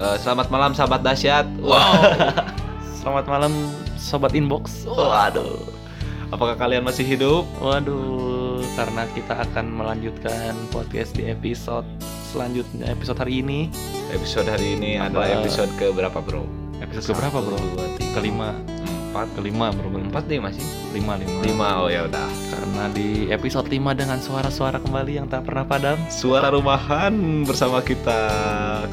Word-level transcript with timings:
Eh, 0.00 0.16
selamat 0.16 0.48
malam 0.48 0.72
sahabat 0.72 1.04
dahsyat. 1.04 1.44
Wow. 1.60 1.76
selamat 3.04 3.28
malam 3.28 3.52
sobat 4.00 4.32
inbox. 4.32 4.88
Waduh. 4.88 5.60
Apakah 6.32 6.56
kalian 6.56 6.88
masih 6.88 7.04
hidup? 7.04 7.44
Waduh, 7.60 8.64
karena 8.80 9.04
kita 9.12 9.44
akan 9.44 9.66
melanjutkan 9.68 10.56
podcast 10.72 11.12
di 11.12 11.28
episode 11.28 11.84
selanjutnya 12.32 12.88
episode 12.88 13.20
hari 13.20 13.44
ini. 13.44 13.68
Episode 14.08 14.48
hari 14.48 14.78
ini 14.78 14.96
Apa? 14.96 15.12
adalah 15.12 15.28
episode 15.42 15.68
ke 15.76 15.92
berapa, 15.92 16.16
Bro? 16.22 16.48
Episode 16.80 17.12
ke 17.12 17.20
berapa, 17.20 17.38
Bro? 17.44 17.58
Kelima. 18.16 18.56
4 19.10 19.34
ke 19.34 19.40
5 19.42 19.78
berubah 19.78 20.00
4 20.22 20.30
deh 20.30 20.38
masih. 20.38 20.64
5 20.94 21.02
5 21.02 21.50
5 21.50 21.82
oh 21.82 21.88
ya 21.90 22.06
udah. 22.06 22.30
Karena 22.54 22.84
di 22.94 23.26
episode 23.28 23.66
5 23.66 23.98
dengan 23.98 24.18
suara-suara 24.22 24.78
kembali 24.78 25.12
yang 25.18 25.26
tak 25.26 25.50
pernah 25.50 25.66
padam. 25.66 25.98
Suara 26.06 26.54
rumahan 26.54 27.42
bersama 27.42 27.82
kita. 27.82 28.22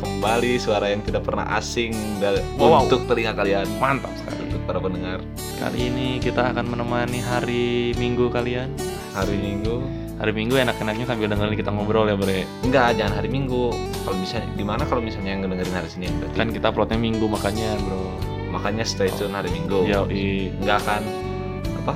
Kembali 0.01 0.57
suara 0.57 0.89
yang 0.89 1.05
tidak 1.05 1.21
pernah 1.23 1.45
asing 1.55 1.93
dari, 2.17 2.41
oh, 2.57 2.73
wow. 2.73 2.89
untuk 2.89 3.05
telinga 3.05 3.37
kalian. 3.37 3.69
Mantap 3.77 4.11
sekali. 4.17 4.49
Untuk 4.49 4.61
para 4.65 4.81
pendengar. 4.81 5.21
Kali 5.61 5.79
ini 5.89 6.17
kita 6.17 6.53
akan 6.53 6.65
menemani 6.65 7.21
hari 7.21 7.93
Minggu 7.95 8.33
kalian. 8.33 8.73
Hari 9.13 9.37
Minggu. 9.37 9.85
Hari 10.17 10.33
Minggu 10.33 10.57
enak-enaknya 10.57 11.05
sambil 11.05 11.29
dengerin 11.29 11.53
kita 11.53 11.69
ngobrol 11.69 12.09
ya 12.09 12.17
Bre. 12.17 12.49
Enggak 12.65 12.97
jangan 12.97 13.21
hari 13.21 13.29
Minggu. 13.29 13.69
Kalau 14.01 14.17
bisa 14.17 14.41
gimana 14.57 14.81
kalau 14.89 15.01
misalnya 15.05 15.37
yang 15.37 15.45
dengerin 15.45 15.77
hari 15.77 15.89
Senin 15.93 16.09
berarti? 16.17 16.37
Kan 16.41 16.49
kita 16.49 16.73
plotnya 16.73 16.97
Minggu 16.97 17.29
makanya 17.29 17.77
bro 17.85 18.36
makanya 18.57 18.81
stay 18.83 19.09
tune 19.11 19.31
hari 19.31 19.47
Minggu 19.47 19.85
Yoi. 19.85 20.49
enggak 20.57 20.81
akan 20.81 21.01
apa 21.77 21.93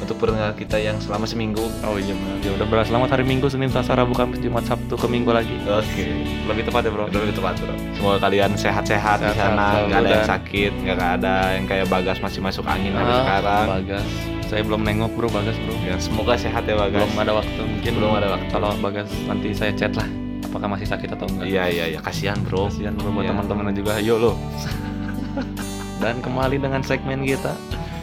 untuk 0.00 0.18
pendengar 0.18 0.50
kita 0.52 0.74
yang 0.76 0.98
selama 0.98 1.22
seminggu 1.24 1.62
Oh 1.80 1.94
iya 1.94 2.10
benar. 2.10 2.34
Ya 2.40 2.50
udah 2.52 2.66
beras. 2.66 2.90
Selamat 2.90 3.14
hari 3.14 3.22
Minggu, 3.22 3.46
Senin, 3.46 3.70
Selasa, 3.70 3.94
Rabu, 3.94 4.10
Kamis, 4.12 4.40
Jumat, 4.40 4.64
Sabtu 4.64 4.96
ke 4.96 5.06
Minggu 5.06 5.30
lagi. 5.30 5.54
oke 5.62 6.04
Lebih 6.44 6.62
tepat 6.64 6.82
ya, 6.82 6.90
Bro. 6.90 7.06
Lebih 7.06 7.30
tepat 7.32 7.54
bro 7.56 7.70
Semoga 7.94 8.18
kalian 8.18 8.50
sehat-sehat 8.56 9.18
di 9.20 9.30
sana 9.32 9.86
nggak 9.86 10.00
ada 10.00 10.10
yang 10.12 10.26
sakit 10.28 10.72
nggak 10.82 10.98
ada 11.14 11.34
yang 11.54 11.64
kayak 11.64 11.86
bagas 11.86 12.18
masih 12.18 12.40
masuk 12.40 12.66
angin 12.66 12.90
sampai 12.90 13.06
Ah, 13.08 13.20
sekarang 13.20 13.66
Bagas. 13.78 14.08
Saya 14.42 14.62
belum 14.66 14.82
nengok, 14.82 15.10
Bro, 15.14 15.28
Bagas, 15.30 15.54
Bro. 15.56 15.74
ya, 15.80 15.94
semoga 15.96 16.34
sehat 16.34 16.64
ya 16.64 16.74
bagas 16.74 16.98
Belum 16.98 17.12
ada 17.16 17.32
waktu 17.32 17.60
mungkin. 17.62 17.92
Belum 17.94 18.12
ada 18.12 18.28
waktu. 18.32 18.48
Kalau 18.50 18.70
Bagas 18.76 19.06
nanti 19.24 19.48
saya 19.52 19.70
chat 19.72 19.94
lah. 19.94 20.08
Apakah 20.42 20.66
masih 20.68 20.84
sakit 20.84 21.08
atau 21.08 21.24
enggak? 21.26 21.46
iya 21.46 21.64
iya 21.66 21.84
iya 21.88 22.00
kasihan 22.02 22.36
bro 22.38 22.66
Kasihan 22.66 22.92
bro 22.92 23.08
buat 23.08 23.22
Iya. 23.22 23.30
teman-teman 23.32 23.70
juga. 23.70 23.92
Yuk 23.96 24.18
lo. 24.18 24.32
Dan 26.02 26.18
kembali 26.18 26.56
dengan 26.58 26.82
segmen 26.82 27.22
kita. 27.22 27.54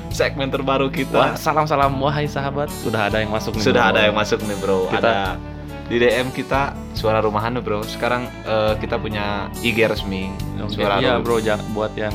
segmen 0.10 0.50
terbaru 0.50 0.90
Wah, 0.90 0.96
kita 0.96 1.38
salam-salam 1.38 1.94
wahai 2.02 2.26
sahabat. 2.26 2.66
Sudah 2.74 3.08
ada 3.08 3.22
yang 3.22 3.30
masuk 3.30 3.54
nih. 3.54 3.62
sudah 3.62 3.84
bro. 3.84 3.92
ada 3.94 4.00
yang 4.10 4.16
masuk 4.18 4.40
nih 4.42 4.58
bro 4.58 4.80
Kita- 4.90 4.98
ada 4.98 5.16
di 5.86 5.98
DM 5.98 6.28
kita 6.30 6.62
suara 6.94 7.18
rumahan 7.18 7.54
nih, 7.54 7.62
bro 7.62 7.86
sekarang 7.86 8.26
eh, 8.42 8.74
kita 8.78 8.98
punya 8.98 9.54
IG 9.62 9.86
resmi 9.86 10.34
Oke, 10.60 10.82
suara 10.82 10.98
Iya, 10.98 11.22
bro, 11.22 11.38
buat 11.70 11.94
yang 11.94 12.14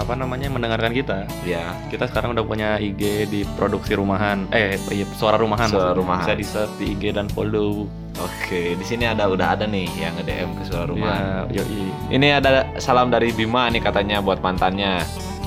apa 0.00 0.16
namanya 0.16 0.48
mendengarkan 0.48 0.90
kita. 0.90 1.28
ya 1.44 1.76
Kita 1.86 2.08
sekarang 2.08 2.32
udah 2.32 2.42
punya 2.42 2.68
IG 2.76 3.28
di 3.28 3.40
produksi 3.54 3.92
rumahan. 3.94 4.48
Eh, 4.50 4.80
iya, 4.90 5.04
suara 5.12 5.36
rumahan. 5.36 5.68
Suara. 5.68 5.92
Rumahan. 5.92 6.24
Bisa 6.24 6.34
di 6.34 6.44
search 6.44 6.72
di 6.80 6.96
IG 6.96 7.12
dan 7.12 7.28
follow. 7.28 7.84
oke 8.20 8.76
di 8.76 8.84
sini 8.84 9.08
ada 9.08 9.32
udah 9.32 9.56
ada 9.56 9.64
nih 9.64 9.88
yang 9.96 10.12
nge 10.12 10.28
DM 10.28 10.50
ke 10.52 10.62
suara 10.68 10.84
rumahan 10.84 11.48
Ya, 11.48 11.64
yoi. 11.64 11.88
Ini 12.12 12.36
ada 12.36 12.68
salam 12.76 13.08
dari 13.08 13.32
Bima 13.32 13.70
nih 13.70 13.80
katanya 13.80 14.20
buat 14.20 14.40
mantannya. 14.40 15.00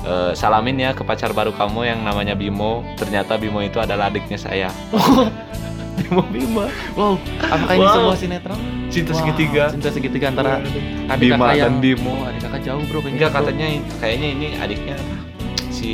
Eh, 0.04 0.32
salamin 0.34 0.76
ya 0.76 0.90
ke 0.90 1.00
pacar 1.00 1.30
baru 1.32 1.54
kamu 1.54 1.80
yang 1.86 2.00
namanya 2.02 2.34
Bimo. 2.34 2.82
Ternyata 2.98 3.38
Bimo 3.38 3.62
itu 3.62 3.78
adalah 3.78 4.10
adiknya 4.10 4.36
saya. 4.36 4.68
Bima 5.96 6.22
Bima. 6.26 6.64
Wow, 6.92 7.14
apakah 7.40 7.74
ini 7.74 7.82
Wow. 7.82 7.94
sebuah 7.96 8.18
sinetron? 8.18 8.60
Cinta 8.88 9.10
Wah, 9.10 9.18
segitiga. 9.20 9.64
Cinta 9.70 9.88
segitiga 9.90 10.26
antara 10.30 10.52
adik 11.08 11.20
Bima 11.20 11.44
kakak 11.48 11.58
dan 11.60 11.74
Bimo. 11.78 12.12
Oh, 12.12 12.26
adik 12.26 12.40
kakak 12.42 12.60
jauh 12.62 12.82
bro 12.84 12.98
kayaknya. 12.98 13.14
Enggak 13.14 13.30
bro. 13.30 13.38
katanya 13.40 13.66
kayaknya 13.98 14.28
ini 14.30 14.46
adiknya 14.56 14.94
apa? 14.96 15.16
si 15.74 15.92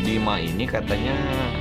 Bima 0.00 0.38
ini 0.38 0.64
katanya 0.64 1.14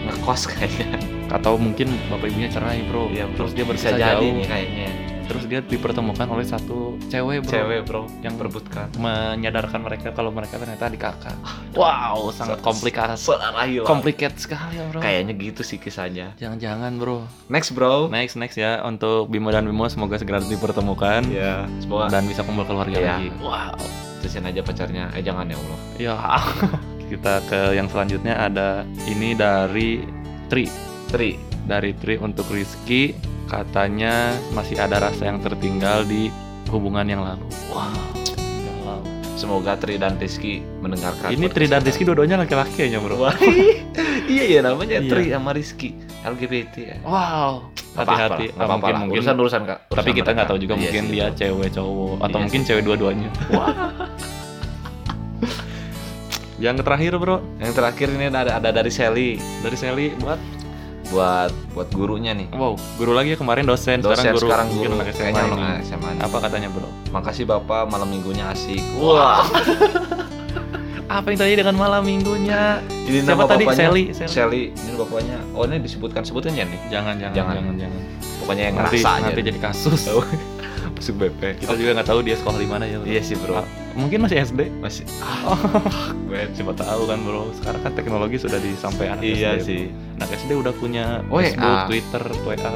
ngekos 0.05 0.41
kayaknya. 0.51 0.87
atau 1.29 1.57
mungkin 1.57 1.93
bapak 2.09 2.29
ibunya 2.29 2.49
cerai 2.49 2.81
bro. 2.85 3.09
Iya, 3.09 3.25
bro. 3.29 3.45
Terus 3.45 3.51
dia 3.53 3.65
bisa 3.65 3.69
berpisah 3.69 3.91
jadi 3.97 4.27
nih 4.31 4.45
kayaknya. 4.45 4.87
Terus 5.29 5.45
dia 5.45 5.61
dipertemukan 5.61 6.25
oleh 6.25 6.41
satu 6.41 6.97
cewek 7.05 7.45
bro. 7.45 7.51
Cewek 7.53 7.81
bro 7.85 8.03
yang 8.19 8.33
perebutkan. 8.33 8.89
menyadarkan 8.97 9.79
mereka 9.79 10.09
kalau 10.09 10.33
mereka 10.33 10.57
ternyata 10.57 10.89
adik 10.89 10.99
kakak. 10.99 11.37
Wow, 11.71 12.33
sangat 12.33 12.59
komplikasi. 12.59 13.29
Complicated 13.85 14.41
sekali 14.41 14.75
ya 14.75 14.89
bro. 14.89 14.99
Kayaknya 14.99 15.33
gitu 15.37 15.61
sih 15.61 15.77
kisahnya. 15.77 16.33
Jangan-jangan 16.35 16.97
bro. 16.97 17.29
Next 17.45 17.71
bro. 17.71 18.09
Next 18.09 18.35
next 18.35 18.57
ya 18.57 18.81
untuk 18.81 19.29
Bimo 19.29 19.47
dan 19.47 19.63
Bimo 19.63 19.85
semoga 19.85 20.17
segera 20.17 20.41
dipertemukan 20.41 21.21
Ya, 21.29 21.69
semoga 21.77 22.09
dan 22.09 22.25
bisa 22.25 22.41
kumpul 22.41 22.65
keluarga 22.65 22.97
Iya. 22.97 23.07
lagi. 23.15 23.29
Wow. 23.37 23.77
terusin 24.19 24.43
aja 24.43 24.59
pacarnya. 24.59 25.13
Eh 25.13 25.21
jangan 25.21 25.45
ya 25.45 25.55
Allah. 25.55 25.79
Ya. 25.95 26.15
Kita 27.09 27.39
ke 27.45 27.71
yang 27.71 27.87
selanjutnya 27.87 28.35
ada 28.35 28.81
ini 29.05 29.31
dari 29.31 30.03
Tri. 30.49 30.65
Tri. 31.07 31.37
Dari 31.63 31.93
Tri 31.93 32.17
untuk 32.17 32.49
Rizky 32.49 33.13
katanya 33.49 34.37
masih 34.53 34.77
ada 34.77 35.01
rasa 35.01 35.25
yang 35.25 35.41
tertinggal 35.41 36.05
di 36.05 36.29
hubungan 36.69 37.03
yang 37.09 37.25
lalu. 37.25 37.43
Wow. 37.73 37.97
Semoga 39.39 39.79
Tri 39.79 39.95
dan 39.95 40.19
Rizky 40.19 40.59
mendengarkan. 40.83 41.31
Ini 41.31 41.47
Tri 41.47 41.71
dan 41.71 41.79
Rizky 41.79 42.03
dua-duanya 42.03 42.43
laki-laki 42.43 42.75
kayaknya 42.75 42.99
bro. 42.99 43.23
Wah, 43.23 43.31
iya 44.27 44.43
iya 44.43 44.59
namanya 44.59 44.99
Iya. 44.99 45.07
Tri 45.07 45.31
sama 45.31 45.55
Rizky 45.55 45.95
LGBT 46.27 46.73
ya. 46.75 46.97
Wow. 47.07 47.71
Hati-hati. 47.95 48.51
apa-apa 48.53 48.75
mungkin 48.75 48.91
lah. 48.93 48.99
mungkin. 49.07 49.15
urusan 49.23 49.35
urusan 49.39 49.61
kak. 49.63 49.79
tapi 49.95 50.11
kita 50.11 50.29
nggak 50.35 50.47
tahu 50.51 50.59
juga 50.59 50.75
Iya 50.75 50.81
mungkin 50.83 51.03
sih, 51.07 51.11
dia 51.15 51.25
betul. 51.31 51.39
cewek 51.39 51.69
cowok 51.71 52.15
atau 52.19 52.37
Iya 52.37 52.43
mungkin 52.43 52.61
cewek 52.67 52.83
dua-duanya. 52.83 53.29
Wah. 53.55 53.73
Yang 56.59 56.83
terakhir 56.83 57.15
bro 57.15 57.39
Yang 57.63 57.71
terakhir 57.71 58.07
ini 58.11 58.25
ada 58.27 58.59
ada 58.59 58.69
dari 58.75 58.91
Sally 58.91 59.39
dari 59.63 59.77
Sally 59.79 60.11
buat 60.19 60.35
buat 61.09 61.49
buat 61.73 61.89
gurunya 61.89 62.31
nih. 62.31 62.47
wow 62.53 62.77
guru 62.95 63.11
lagi 63.13 63.33
ya 63.33 63.37
kemarin 63.37 63.65
dosen, 63.65 63.97
Dosen 63.99 64.13
sekarang 64.13 64.35
guru 64.37 64.45
sekarang 64.45 64.67
guru 64.69 64.93
SMA 64.93 65.05
kayaknya 65.17 65.41
anak 65.43 65.77
SMA 65.81 66.09
nih. 66.13 66.21
Apa 66.21 66.37
katanya 66.39 66.67
bro? 66.69 66.89
Makasih 67.09 67.45
bapak 67.45 67.89
malam 67.89 68.07
minggunya 68.07 68.45
asik. 68.49 68.81
Wah. 68.95 69.41
Apa 71.09 71.33
yang 71.33 71.41
tadi 71.41 71.57
dengan 71.57 71.73
malam 71.73 72.05
minggunya? 72.05 72.85
Ini 73.09 73.25
Siapa 73.25 73.33
nama 73.33 73.49
tadi? 73.49 73.65
bapaknya 73.65 73.89
Sally, 73.89 74.03
Sally. 74.13 74.29
Sally. 74.29 74.63
Ini 74.69 74.91
bapaknya. 74.93 75.37
Oh 75.57 75.65
ini 75.65 75.81
disebutkan 75.81 76.21
sebutkan 76.21 76.53
ya 76.53 76.69
nih. 76.69 76.77
Jangan 76.93 77.17
jangan 77.17 77.33
Jangan. 77.33 77.53
jangan 77.57 77.75
jangan. 77.81 78.01
Pokoknya 78.37 78.63
yang 78.69 78.75
nanti 78.77 78.97
ngerasa 79.01 79.09
aja. 79.09 79.23
nanti 79.25 79.41
jadi 79.41 79.59
kasus. 79.59 80.01
Masuk 80.99 81.13
BP. 81.17 81.41
Kita 81.65 81.73
juga 81.73 81.89
nggak 81.97 82.07
tahu 82.07 82.19
dia 82.21 82.35
sekolah 82.37 82.59
di 82.61 82.69
mana 82.69 82.85
ya. 82.85 83.01
Bro. 83.01 83.09
Iya 83.09 83.21
sih 83.25 83.35
bro. 83.41 83.57
Ah, 83.57 83.65
Mungkin 83.99 84.19
masih 84.23 84.37
SD. 84.41 84.71
Masih. 84.79 85.03
Oh, 85.43 85.59
siapa 86.55 86.73
tahu 86.73 87.01
kan 87.05 87.19
bro. 87.19 87.51
Sekarang 87.53 87.81
kan 87.83 87.91
teknologi 87.91 88.39
sudah 88.39 88.57
disampai 88.57 89.11
anak 89.11 89.23
Iya 89.23 89.59
SD. 89.59 89.63
sih. 89.63 89.81
Anak 90.15 90.29
SD 90.33 90.51
udah 90.55 90.73
punya 90.73 91.19
WA. 91.27 91.43
Facebook, 91.43 91.77
Twitter, 91.87 92.23
WA. 92.41 92.73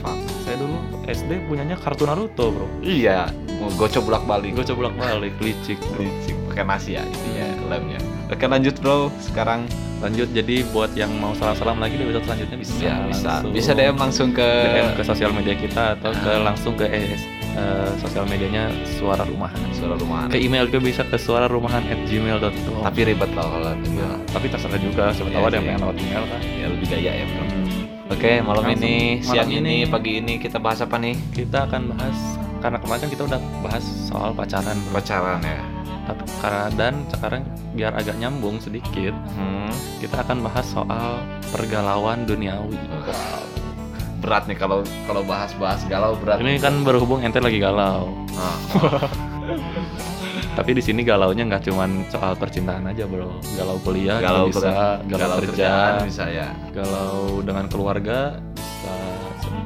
Fuck. 0.00 0.18
Saya 0.42 0.56
dulu 0.56 0.76
SD 1.04 1.30
punyanya 1.46 1.76
kartu 1.76 2.04
Naruto 2.04 2.48
bro. 2.50 2.66
Iya. 2.80 3.28
Mau 3.60 3.68
gocok 3.70 4.02
bolak 4.02 4.24
balik. 4.24 4.50
Gue 4.54 4.64
coba 4.64 4.88
bolak 4.88 4.96
balik, 4.96 5.32
licik 5.38 5.78
bro. 5.84 6.00
Licik 6.00 6.36
pakai 6.48 6.64
nasi 6.64 6.96
ya 6.96 7.04
intinya 7.04 7.46
lemnya. 7.68 8.00
Oke 8.26 8.44
lanjut 8.44 8.74
bro. 8.80 9.12
Sekarang 9.20 9.68
Lanjut 10.02 10.28
jadi 10.36 10.68
buat 10.68 10.92
yang 10.92 11.08
mau 11.16 11.32
salam-salam 11.32 11.80
lagi 11.80 11.96
di 11.96 12.04
episode 12.04 12.28
selanjutnya 12.28 12.58
bisa 12.60 12.74
ya, 12.76 12.94
bisa 13.08 13.24
langsung 13.40 13.52
bisa 13.56 13.70
DM 13.72 13.96
langsung 13.96 14.28
ke 14.36 14.44
DM 14.44 14.90
ke 14.92 15.02
sosial 15.02 15.32
media 15.32 15.56
kita 15.56 15.96
atau 15.96 16.12
ke 16.12 16.28
Ah. 16.28 16.44
langsung 16.44 16.76
ke 16.76 16.84
eh, 16.84 17.16
eh, 17.54 17.90
sosial 17.96 18.24
medianya 18.24 18.68
Suara 18.90 19.22
Rumahan. 19.22 19.58
suara 19.72 19.94
rumahan. 19.94 20.28
Ke 20.28 20.38
email 20.38 20.66
juga 20.66 20.80
bisa 20.82 21.02
ke 21.02 21.16
suararumahan@gmail.com. 21.16 22.82
Tapi 22.82 23.00
ribet 23.04 23.30
lah 23.30 23.44
kalau 23.44 23.72
Ya, 23.86 24.08
tapi 24.28 24.46
terserah 24.48 24.78
juga 24.78 25.04
siapa 25.10 25.28
Iya 25.28 25.36
tahu 25.36 25.44
ada 25.44 25.54
yang 25.54 25.66
pengen 25.66 25.80
lewat 25.80 25.96
email 25.98 26.24
kan. 26.24 26.40
ya 26.42 26.66
lebih 26.68 26.86
gaya 26.88 27.12
ya 27.14 27.24
bro. 27.26 27.42
Hmm. 27.44 27.66
Oke 28.06 28.32
malam 28.38 28.62
Langsung, 28.64 28.84
ini, 28.84 28.96
malam 29.16 29.24
siang 29.24 29.48
ini, 29.50 29.74
ini. 29.80 29.88
pagi 29.88 30.12
ini 30.18 30.34
kita 30.36 30.58
bahas 30.58 30.78
apa 30.78 30.96
nih? 30.96 31.14
Kita 31.32 31.64
akan 31.64 31.82
bahas 31.90 32.18
karena 32.58 32.78
kemarin 32.78 33.00
kan 33.00 33.10
kita 33.10 33.22
udah 33.24 33.40
bahas 33.60 33.84
soal 34.04 34.30
pacaran 34.32 34.76
bro. 34.82 34.92
Pacaran 34.94 35.40
ya. 35.40 35.62
Tapi 36.04 36.20
karena 36.36 36.64
dan 36.76 36.94
sekarang 37.08 37.42
biar 37.72 37.92
agak 37.92 38.12
nyambung 38.14 38.60
sedikit, 38.60 39.16
Hmm. 39.32 39.72
kita 39.98 40.20
akan 40.20 40.42
bahas 40.42 40.66
soal 40.66 41.16
pergalauan 41.48 42.24
duniawi. 42.24 42.76
Berat 44.20 44.46
nih 44.46 44.56
kalau 44.56 44.82
kalau 45.04 45.22
bahas-bahas 45.22 45.82
galau 45.86 46.14
berat. 46.16 46.38
Ini 46.40 46.58
kan 46.58 46.82
berhubung 46.82 47.20
ente 47.20 47.38
lagi 47.38 47.58
galau. 47.58 48.12
Ah, 48.34 48.56
Tapi 50.54 50.70
di 50.70 50.82
sini 50.82 51.02
galaunya 51.02 51.42
nggak 51.44 51.66
cuman 51.66 52.06
soal 52.06 52.38
percintaan 52.38 52.86
aja 52.86 53.10
bro, 53.10 53.26
galau 53.58 53.74
kuliah 53.82 54.22
galau 54.22 54.46
bisa, 54.46 55.02
galau, 55.02 55.18
galau 55.34 55.38
kerja, 55.42 55.50
kerjaan 55.50 55.94
bisa 56.06 56.24
ya. 56.30 56.48
galau 56.70 57.42
dengan 57.42 57.66
keluarga 57.66 58.38
bisa. 58.54 58.94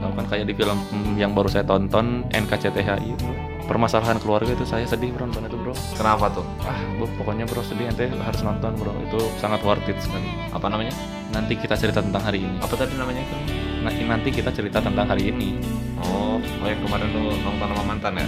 Kan 0.08 0.24
kayak 0.26 0.48
di 0.48 0.54
film 0.56 0.78
yang 1.14 1.36
baru 1.36 1.46
saya 1.46 1.62
tonton 1.62 2.24
NKCTHI 2.32 3.20
bro. 3.20 3.32
permasalahan 3.68 4.16
keluarga 4.16 4.48
itu 4.48 4.64
saya 4.64 4.88
sedih 4.88 5.12
bro 5.12 5.28
nonton 5.28 5.44
itu 5.44 5.60
bro 5.60 5.76
Kenapa 5.92 6.32
tuh? 6.32 6.46
ah 6.64 6.80
bro, 6.96 7.04
pokoknya 7.20 7.44
bro 7.44 7.60
sedih 7.60 7.92
ente 7.92 8.08
harus 8.08 8.40
nonton 8.40 8.72
bro 8.74 8.90
itu 9.04 9.20
sangat 9.36 9.60
worth 9.62 9.84
it 9.84 10.00
sekali 10.00 10.24
Apa 10.50 10.72
namanya? 10.72 10.96
nanti 11.30 11.52
kita 11.54 11.76
cerita 11.76 12.00
tentang 12.00 12.24
hari 12.24 12.40
ini 12.42 12.56
Apa 12.58 12.74
tadi 12.74 12.96
namanya 12.96 13.20
itu? 13.20 13.36
Nanti 14.08 14.28
kita 14.32 14.50
cerita 14.52 14.78
tentang 14.80 15.06
hari 15.08 15.30
ini. 15.32 15.58
Oh, 15.98 16.38
oh 16.38 16.66
yang 16.66 16.78
kemarin 16.84 17.10
lu 17.10 17.34
nonton 17.42 17.66
sama 17.66 17.82
mantan 17.82 18.12
ya? 18.18 18.26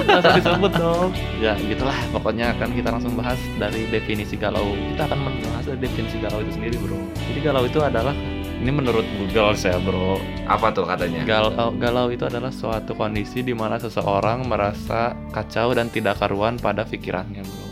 Nggak 0.00 0.18
usah 0.24 0.32
disebut 0.36 0.72
dong. 0.74 1.08
Ya 1.44 1.52
gitulah. 1.56 1.96
Pokoknya 2.12 2.52
kan 2.56 2.72
kita 2.72 2.88
langsung 2.92 3.16
bahas 3.16 3.40
dari 3.56 3.88
definisi 3.88 4.36
galau. 4.36 4.72
Kita 4.94 5.08
akan 5.08 5.18
membahas 5.28 5.64
dari 5.68 5.80
definisi 5.80 6.16
galau 6.20 6.40
itu 6.44 6.52
sendiri 6.56 6.76
bro. 6.80 7.00
Jadi 7.16 7.40
galau 7.40 7.64
itu 7.64 7.80
adalah 7.80 8.12
ini 8.60 8.70
menurut 8.72 9.04
Google 9.16 9.56
saya 9.56 9.80
bro. 9.80 10.20
Apa 10.44 10.72
tuh 10.72 10.84
katanya? 10.84 11.24
galau 11.24 11.72
galau 11.76 12.06
itu 12.12 12.28
adalah 12.28 12.52
suatu 12.52 12.92
kondisi 12.92 13.40
di 13.40 13.56
mana 13.56 13.80
seseorang 13.80 14.44
merasa 14.44 15.16
kacau 15.32 15.72
dan 15.72 15.88
tidak 15.88 16.20
karuan 16.20 16.60
pada 16.60 16.84
pikirannya 16.84 17.40
bro 17.44 17.69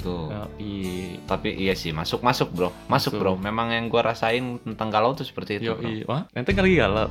gitu. 0.00 0.32
Yoi. 0.32 1.20
Tapi 1.22 1.52
iya 1.54 1.76
sih 1.76 1.92
masuk 1.92 2.20
masuk 2.20 2.48
bro, 2.50 2.72
masuk 2.88 3.12
Masuk. 3.12 3.12
bro. 3.14 3.32
Memang 3.36 3.68
yang 3.68 3.86
gua 3.86 4.08
rasain 4.08 4.56
tentang 4.64 4.88
galau 4.88 5.12
tuh 5.12 5.22
seperti 5.22 5.60
itu. 5.60 5.70
bro. 5.70 5.84
Yoi. 5.84 6.08
Wah, 6.08 6.24
ente 6.32 6.50
lagi 6.50 6.74
galau. 6.74 7.08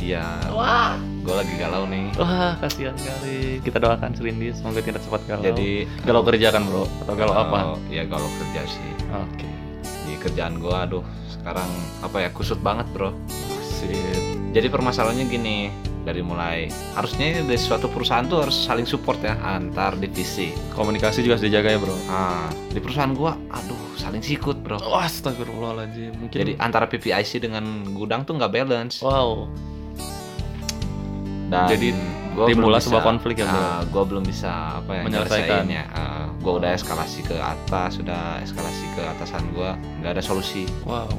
Iya. 0.00 0.24
Wah, 0.48 0.96
Gue 1.20 1.36
lagi 1.36 1.54
galau 1.56 1.84
nih. 1.84 2.08
wah 2.16 2.56
kasihan 2.56 2.96
sekali. 2.96 3.60
Kita 3.60 3.76
doakan 3.76 4.16
Selindi 4.16 4.48
semoga 4.52 4.80
tidak 4.80 5.04
cepat 5.04 5.20
galau. 5.26 5.44
Jadi 5.44 5.84
galau 6.02 6.24
kerja 6.24 6.48
kan 6.48 6.64
bro? 6.64 6.88
Atau 7.04 7.14
galau 7.14 7.36
apa? 7.36 7.76
Ya 7.88 8.08
galau 8.08 8.24
kerja 8.40 8.64
sih. 8.64 8.90
Oke. 9.12 9.44
Di 10.08 10.16
kerjaan 10.16 10.56
gua, 10.56 10.88
aduh 10.88 11.04
sekarang 11.28 11.68
apa 12.00 12.16
ya 12.16 12.28
kusut 12.32 12.60
banget 12.60 12.88
bro. 12.92 13.12
Sip. 13.60 13.92
Jadi 14.50 14.66
permasalahannya 14.66 15.24
gini, 15.26 15.68
dari 16.10 16.20
mulai 16.20 16.66
harusnya 16.92 17.40
dari 17.40 17.54
suatu 17.54 17.86
perusahaan 17.86 18.26
tuh 18.26 18.42
harus 18.42 18.56
saling 18.66 18.82
support 18.84 19.22
ya 19.22 19.38
antar 19.40 19.94
divisi. 19.94 20.50
Komunikasi 20.74 21.22
juga 21.22 21.38
harus 21.38 21.46
dijaga 21.46 21.70
ya 21.70 21.78
bro. 21.78 21.94
Nah, 22.10 22.50
di 22.68 22.82
perusahaan 22.82 23.14
gua, 23.14 23.38
aduh 23.48 23.94
saling 23.94 24.18
sikut 24.20 24.58
bro. 24.58 24.82
Wah, 24.82 25.06
astagfirullahaladzim. 25.06 26.18
Mungkin. 26.18 26.34
Jadi 26.36 26.52
antara 26.58 26.90
PPIC 26.90 27.38
dengan 27.40 27.62
gudang 27.94 28.26
tuh 28.26 28.34
nggak 28.34 28.50
balance. 28.50 28.98
wow. 29.00 29.46
Dan 31.50 31.66
Jadi 31.66 31.88
gua 32.34 32.46
timbullah 32.46 32.78
sebuah 32.78 33.02
konflik 33.02 33.42
ya, 33.42 33.46
bro? 33.46 33.58
ah, 33.58 33.80
gua 33.90 34.02
belum 34.06 34.22
bisa 34.22 34.78
apa 34.78 34.90
ya 34.98 35.02
Menyelesaikan. 35.06 35.66
nyelesainnya. 35.66 35.82
Ah, 35.90 36.26
gua 36.38 36.52
udah 36.62 36.70
eskalasi 36.74 37.20
ke 37.22 37.34
atas, 37.34 37.98
sudah 37.98 38.38
eskalasi 38.42 38.86
ke 38.94 39.02
atasan 39.02 39.42
gua, 39.50 39.74
nggak 40.02 40.18
ada 40.18 40.22
solusi. 40.22 40.66
Wow. 40.86 41.10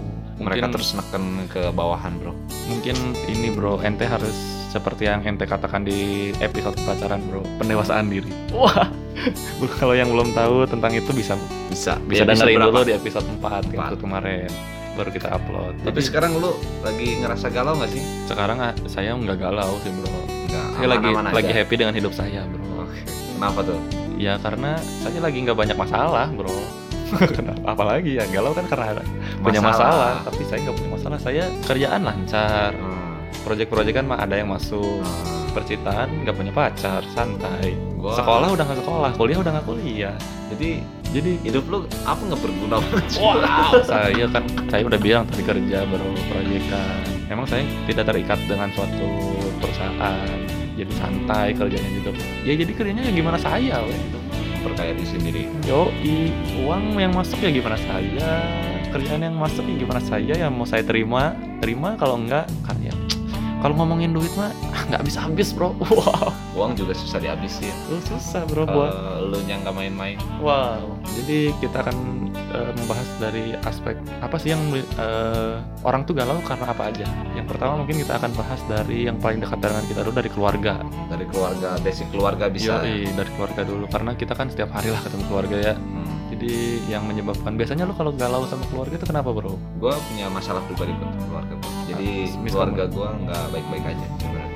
Mereka 0.42 0.58
Mungkin- 0.60 0.74
terus 0.74 0.90
neken 0.92 1.24
ke 1.48 1.62
bawahan 1.70 2.14
bro. 2.16 2.34
mungkin 2.64 2.96
ini 3.26 3.50
bro 3.50 3.78
ente 3.80 4.04
harus 4.04 4.34
seperti 4.68 5.04
yang 5.04 5.22
ente 5.22 5.44
katakan 5.44 5.84
di 5.84 6.32
episode 6.38 6.74
pacaran 6.82 7.20
bro 7.24 7.44
pendewasaan 7.58 8.08
diri 8.08 8.32
wah 8.50 8.88
kalau 9.78 9.92
yang 9.92 10.08
belum 10.08 10.32
tahu 10.32 10.64
tentang 10.66 10.92
itu 10.92 11.12
bisa 11.12 11.36
Bisa, 11.68 12.00
bisa 12.02 12.24
dengerin 12.24 12.58
berapa? 12.58 12.72
dulu 12.72 12.82
di 12.84 12.94
episode 12.94 13.28
4 13.28 13.38
Empat. 13.38 13.62
episode 13.68 14.00
kemarin 14.00 14.48
baru 14.92 15.10
kita 15.10 15.28
upload 15.30 15.74
Tapi 15.78 15.88
Jadi, 15.90 16.02
sekarang 16.02 16.32
lu 16.36 16.52
lagi 16.82 17.08
ngerasa 17.18 17.48
galau 17.50 17.76
nggak 17.76 17.92
sih? 17.92 18.04
sekarang 18.26 18.58
ah, 18.62 18.74
saya 18.86 19.12
nggak 19.14 19.38
galau 19.38 19.72
sih 19.80 19.92
bro 19.92 20.10
Enggak, 20.48 20.68
saya 20.74 20.88
lagi 20.90 21.08
aman-aman 21.08 21.32
lagi 21.32 21.48
aja. 21.48 21.58
happy 21.58 21.76
dengan 21.76 21.94
hidup 21.94 22.14
saya 22.14 22.42
bro. 22.46 22.88
Kenapa 23.32 23.60
tuh? 23.64 23.80
ya 24.16 24.38
karena 24.38 24.72
saya 25.02 25.18
lagi 25.18 25.38
nggak 25.40 25.58
banyak 25.58 25.76
masalah 25.76 26.28
bro 26.30 26.52
Kenapa? 27.12 27.62
apalagi 27.74 28.18
ya 28.18 28.26
galau 28.28 28.52
kan 28.52 28.66
karena 28.66 28.86
ada- 28.96 29.08
punya 29.40 29.60
masalah. 29.60 30.22
tapi 30.24 30.42
saya 30.46 30.60
nggak 30.64 30.76
punya 30.78 30.90
masalah. 30.94 31.18
Saya 31.18 31.44
kerjaan 31.66 32.02
lancar. 32.02 32.72
Hmm, 32.74 33.20
proyek-proyek 33.44 33.94
kan 33.94 34.06
mah 34.06 34.20
ada 34.20 34.36
yang 34.36 34.50
masuk. 34.50 35.02
Hmm. 35.02 35.40
percintaan 35.52 36.24
nggak 36.24 36.32
punya 36.32 36.52
pacar. 36.56 37.04
Santai. 37.12 37.76
Gua- 38.00 38.16
sekolah 38.16 38.56
udah 38.56 38.64
nggak 38.64 38.80
sekolah 38.82 39.12
kuliah 39.20 39.36
udah 39.36 39.52
nggak 39.52 39.68
kuliah. 39.68 40.16
Jadi 40.48 40.80
jadi 41.12 41.32
hidup 41.44 41.68
lu 41.68 41.78
apa 42.08 42.22
nggak 42.24 42.40
berguna? 42.40 42.80
Wow. 43.20 43.84
Saya 43.92 44.32
kan 44.32 44.48
saya 44.72 44.88
udah 44.88 44.96
bilang 44.96 45.28
tadi 45.28 45.44
kerja 45.44 45.84
baru 45.84 46.08
proyekan 46.32 47.04
emang 47.28 47.48
saya 47.48 47.64
tidak 47.84 48.08
terikat 48.08 48.40
dengan 48.48 48.72
suatu 48.72 49.08
perusahaan. 49.60 50.40
Jadi 50.72 50.92
santai 50.96 51.52
kerjanya 51.52 51.90
juga. 51.94 52.12
Ya 52.44 52.56
jadi 52.56 52.72
kerjanya 52.72 53.04
ya 53.08 53.12
gimana 53.12 53.36
saya 53.36 53.84
weh. 53.84 54.00
Percaya 54.62 54.94
diri 54.94 55.10
sendiri. 55.10 55.44
yo 55.66 55.90
uang 56.62 57.02
yang 57.02 57.14
masuk 57.18 57.42
ya 57.42 57.50
gimana 57.50 57.78
saya 57.82 58.30
kerjaan 58.94 59.26
yang 59.26 59.36
masuk 59.40 59.66
ya 59.66 59.76
gimana 59.82 60.02
saya 60.04 60.34
ya 60.38 60.48
mau 60.52 60.68
saya 60.70 60.86
terima 60.86 61.34
terima 61.64 61.98
kalau 61.98 62.20
enggak 62.20 62.46
kan 62.68 62.78
ya 62.78 62.94
kalau 63.62 63.78
ngomongin 63.78 64.14
duit 64.14 64.30
mah 64.38 64.54
ah, 64.74 64.84
nggak 64.90 65.02
habis 65.06 65.18
habis 65.18 65.50
bro 65.54 65.74
wow 65.98 66.30
Uang 66.52 66.76
juga 66.76 66.92
susah 66.92 67.24
dihabisin. 67.24 67.72
Lu 67.88 67.98
susah 68.04 68.44
bro 68.44 68.68
buat 68.68 68.92
Kalau 68.92 69.32
lu 69.32 69.40
yang 69.48 69.64
nggak 69.64 69.72
main-main. 69.72 70.20
Wow, 70.44 71.00
jadi 71.16 71.56
kita 71.64 71.80
akan 71.80 72.21
eh, 72.52 72.72
membahas 72.74 73.08
dari 73.18 73.46
aspek 73.58 73.96
apa 74.20 74.36
sih 74.36 74.52
yang 74.52 74.62
eh, 74.72 75.56
orang 75.82 76.04
tuh 76.04 76.14
galau 76.14 76.38
karena 76.42 76.68
apa 76.68 76.84
aja. 76.88 77.08
Yang 77.32 77.48
pertama 77.48 77.80
mungkin 77.80 77.96
kita 77.98 78.16
akan 78.16 78.32
bahas 78.34 78.60
dari 78.66 79.08
yang 79.08 79.18
paling 79.18 79.40
dekat 79.40 79.58
dengan 79.58 79.84
kita 79.84 80.00
dulu 80.02 80.14
dari 80.14 80.30
keluarga. 80.30 80.74
Dari 81.08 81.26
keluarga, 81.26 81.70
basic 81.80 82.08
keluarga 82.10 82.46
bisa. 82.48 82.80
Yoi, 82.80 83.10
dari 83.10 83.32
keluarga 83.34 83.62
dulu 83.64 83.86
karena 83.88 84.12
kita 84.14 84.34
kan 84.34 84.48
setiap 84.48 84.70
hari 84.72 84.90
lah 84.90 85.00
ketemu 85.00 85.24
keluarga 85.26 85.58
ya. 85.58 85.76
Hmm. 85.76 86.08
Jadi 86.32 86.54
yang 86.88 87.04
menyebabkan 87.04 87.54
biasanya 87.54 87.84
lu 87.84 87.94
kalau 87.94 88.12
galau 88.12 88.48
sama 88.48 88.64
keluarga 88.68 88.96
itu 88.96 89.06
kenapa 89.06 89.30
bro? 89.30 89.60
Gue 89.78 89.94
punya 90.08 90.26
masalah 90.28 90.64
pribadi 90.64 90.96
buat 90.96 91.12
keluarga 91.22 91.54
gua. 91.54 91.72
Jadi 91.86 92.10
Ah, 92.26 92.40
mis- 92.40 92.52
keluarga 92.52 92.84
gue 92.88 93.08
nggak 93.28 93.44
baik-baik 93.52 93.84
aja. 93.86 94.06
sebenarnya. 94.18 94.50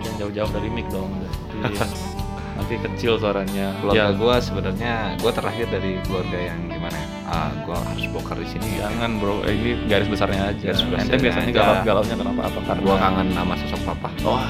Jangan 0.00 0.16
jauh-jauh 0.18 0.50
dari 0.50 0.68
mic 0.68 0.86
dong. 0.88 1.10
Jadi 1.14 1.76
nanti 2.56 2.74
kecil 2.82 3.12
suaranya. 3.16 3.66
Keluarga 3.78 3.96
Ya, 3.96 4.06
gue 4.10 4.34
sebenarnya 4.42 4.92
gue 5.16 5.32
terlahir 5.32 5.66
dari 5.68 5.92
keluarga 6.02 6.38
yang 6.40 6.60
gimana 6.90 6.98
ya? 6.98 7.30
Ah, 7.30 7.50
gue 7.62 7.76
harus 7.78 8.04
bokar 8.10 8.36
di 8.42 8.48
sini. 8.50 8.66
Ya. 8.74 8.90
jangan 8.90 9.10
bro, 9.22 9.34
Eh, 9.46 9.54
ini 9.54 9.70
garis 9.86 10.08
besarnya 10.10 10.50
aja. 10.50 10.64
Garis 10.74 10.82
besarnya 10.82 11.06
Ente 11.06 11.16
biasanya 11.22 11.46
aja. 11.46 11.54
galau 11.54 11.74
galaunya 11.86 12.16
kenapa? 12.18 12.40
Apa 12.50 12.60
karena 12.66 12.82
Gue 12.82 12.96
kangen 12.98 13.28
sama 13.30 13.54
sosok 13.62 13.80
papa. 13.86 14.08
Wah, 14.26 14.46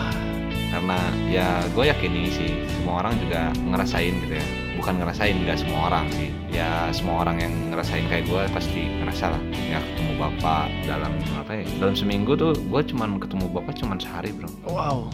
Karena 0.70 0.98
ya 1.26 1.48
gue 1.74 1.82
yakin 1.82 2.10
nih 2.14 2.30
sih 2.30 2.50
semua 2.78 3.02
orang 3.02 3.18
juga 3.18 3.50
ngerasain 3.58 4.14
gitu 4.22 4.34
ya. 4.38 4.46
Bukan 4.78 4.94
ngerasain, 4.96 5.34
nggak 5.42 5.58
semua 5.60 5.80
orang 5.92 6.06
sih. 6.14 6.30
Ya 6.48 6.88
semua 6.94 7.26
orang 7.26 7.36
yang 7.42 7.52
ngerasain 7.74 8.06
kayak 8.06 8.24
gue 8.24 8.42
pasti 8.54 8.86
ngerasa 9.02 9.34
lah. 9.34 9.42
Ya 9.66 9.82
ketemu 9.82 10.12
bapak 10.16 10.70
dalam 10.86 11.12
apa 11.36 11.52
ya? 11.58 11.66
Dalam 11.76 11.92
seminggu 11.98 12.32
tuh 12.32 12.54
gue 12.54 12.80
cuman 12.86 13.18
ketemu 13.18 13.44
bapak 13.50 13.74
cuman 13.76 13.98
sehari 13.98 14.30
bro. 14.32 14.48
wow. 14.70 15.04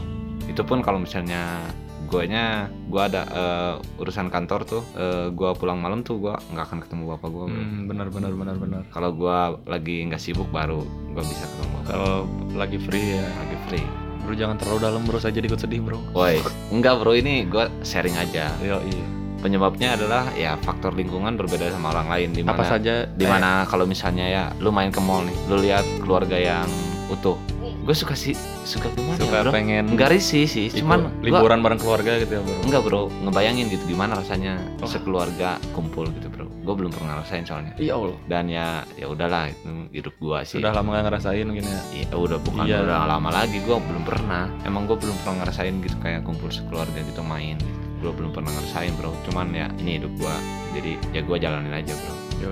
itu 0.46 0.62
pun 0.62 0.78
kalau 0.78 1.02
misalnya 1.02 1.58
guanya 2.06 2.44
gua 2.86 3.06
ada 3.06 3.22
eh, 3.26 3.74
urusan 3.98 4.30
kantor 4.30 4.60
tuh 4.62 4.82
eh, 4.94 5.28
gua 5.30 5.52
pulang 5.52 5.78
malam 5.78 6.00
tuh 6.00 6.16
gua 6.16 6.38
nggak 6.48 6.64
akan 6.64 6.78
ketemu 6.80 7.02
bapak 7.12 7.28
gua. 7.28 7.44
Hmm, 7.46 7.84
benar 7.84 8.08
benar 8.08 8.32
benar 8.32 8.56
benar. 8.56 8.82
kalau 8.88 9.10
gua 9.10 9.58
lagi 9.64 10.06
nggak 10.06 10.18
sibuk 10.18 10.46
baru 10.48 10.80
gua 11.10 11.22
bisa 11.22 11.44
ketemu 11.44 11.76
Kalau 11.86 12.14
lagi 12.52 12.78
free 12.78 13.14
ya, 13.14 13.26
lagi 13.26 13.56
free 13.66 13.86
bro 14.22 14.34
jangan 14.34 14.58
terlalu 14.58 14.78
dalam 14.82 15.02
bro, 15.02 15.18
saya 15.18 15.30
jadi 15.30 15.46
ikut 15.46 15.60
sedih 15.60 15.78
bro. 15.80 15.98
woi 16.10 16.42
enggak 16.70 16.98
bro 16.98 17.14
ini 17.14 17.46
gua 17.46 17.70
sharing 17.82 18.14
aja 18.14 18.50
Yo, 18.58 18.82
iya. 18.82 19.04
penyebabnya 19.38 19.94
adalah 19.94 20.34
ya 20.34 20.58
faktor 20.58 20.98
lingkungan 20.98 21.38
berbeda 21.38 21.70
sama 21.70 21.94
orang 21.94 22.10
lain 22.10 22.28
di 22.34 22.42
Apa 22.42 22.58
mana 22.58 22.66
saja? 22.66 23.06
di 23.06 23.22
mana 23.22 23.62
kalau 23.64 23.86
misalnya 23.86 24.26
ya 24.26 24.44
lu 24.58 24.74
main 24.74 24.90
ke 24.90 24.98
mall 24.98 25.22
nih 25.22 25.36
lu 25.46 25.62
lihat 25.62 25.86
keluarga 26.02 26.34
yang 26.34 26.66
utuh 27.06 27.38
gue 27.86 27.94
suka 27.94 28.18
sih 28.18 28.34
suka 28.66 28.90
gimana 28.92 29.14
suka 29.14 29.30
ya 29.30 29.42
bro 29.46 29.50
pengen 29.54 29.84
enggak 29.94 30.10
risih 30.10 30.42
sih 30.44 30.66
ikut 30.66 30.82
cuman 30.82 31.06
gua- 31.22 31.22
liburan 31.22 31.62
bareng 31.62 31.78
keluarga 31.78 32.18
gitu 32.18 32.32
ya 32.34 32.42
bro. 32.42 32.58
Enggak 32.66 32.82
bro, 32.82 33.02
ngebayangin 33.22 33.66
gitu 33.70 33.84
gimana 33.86 34.18
rasanya 34.18 34.58
Oh. 34.82 34.90
sekeluarga 34.90 35.54
kumpul 35.70 36.10
gitu 36.10 36.26
bro. 36.26 36.50
Gue 36.66 36.74
belum 36.74 36.90
pernah 36.90 37.14
ngerasain 37.14 37.46
soalnya. 37.46 37.78
Iya 37.78 37.94
Allah. 37.94 38.18
Dan 38.26 38.44
ya 38.50 38.66
ya 38.92 39.06
udahlah 39.06 39.46
itu 39.46 39.70
hidup 39.94 40.14
gua 40.18 40.42
sih. 40.42 40.58
Sudah 40.58 40.74
lama 40.74 40.98
gak 40.98 41.06
ngerasain 41.06 41.46
mungkin 41.46 41.62
ya. 41.62 41.80
Iya 41.94 42.06
udah 42.10 42.38
bukan 42.42 42.64
Iya. 42.66 42.82
udah 42.82 42.98
lama 43.06 43.30
lagi 43.30 43.62
gue 43.62 43.76
belum 43.78 44.02
pernah. 44.02 44.50
Emang 44.62 44.82
gue 44.84 44.98
belum 44.98 45.14
pernah 45.22 45.46
ngerasain 45.46 45.74
gitu 45.78 45.94
kayak 46.02 46.26
kumpul 46.26 46.50
sekeluarga 46.50 46.98
gitu 46.98 47.22
main. 47.22 47.54
Gitu. 47.54 47.78
Gue 48.02 48.10
belum 48.10 48.34
pernah 48.34 48.50
ngerasain 48.50 48.98
bro. 48.98 49.14
Cuman 49.24 49.54
ya 49.54 49.70
ini 49.78 50.02
hidup 50.02 50.10
gua. 50.18 50.34
Jadi 50.74 50.98
ya 51.10 51.22
gua 51.22 51.38
jalanin 51.38 51.70
aja 51.70 51.94
bro. 51.94 52.14
Yo, 52.36 52.50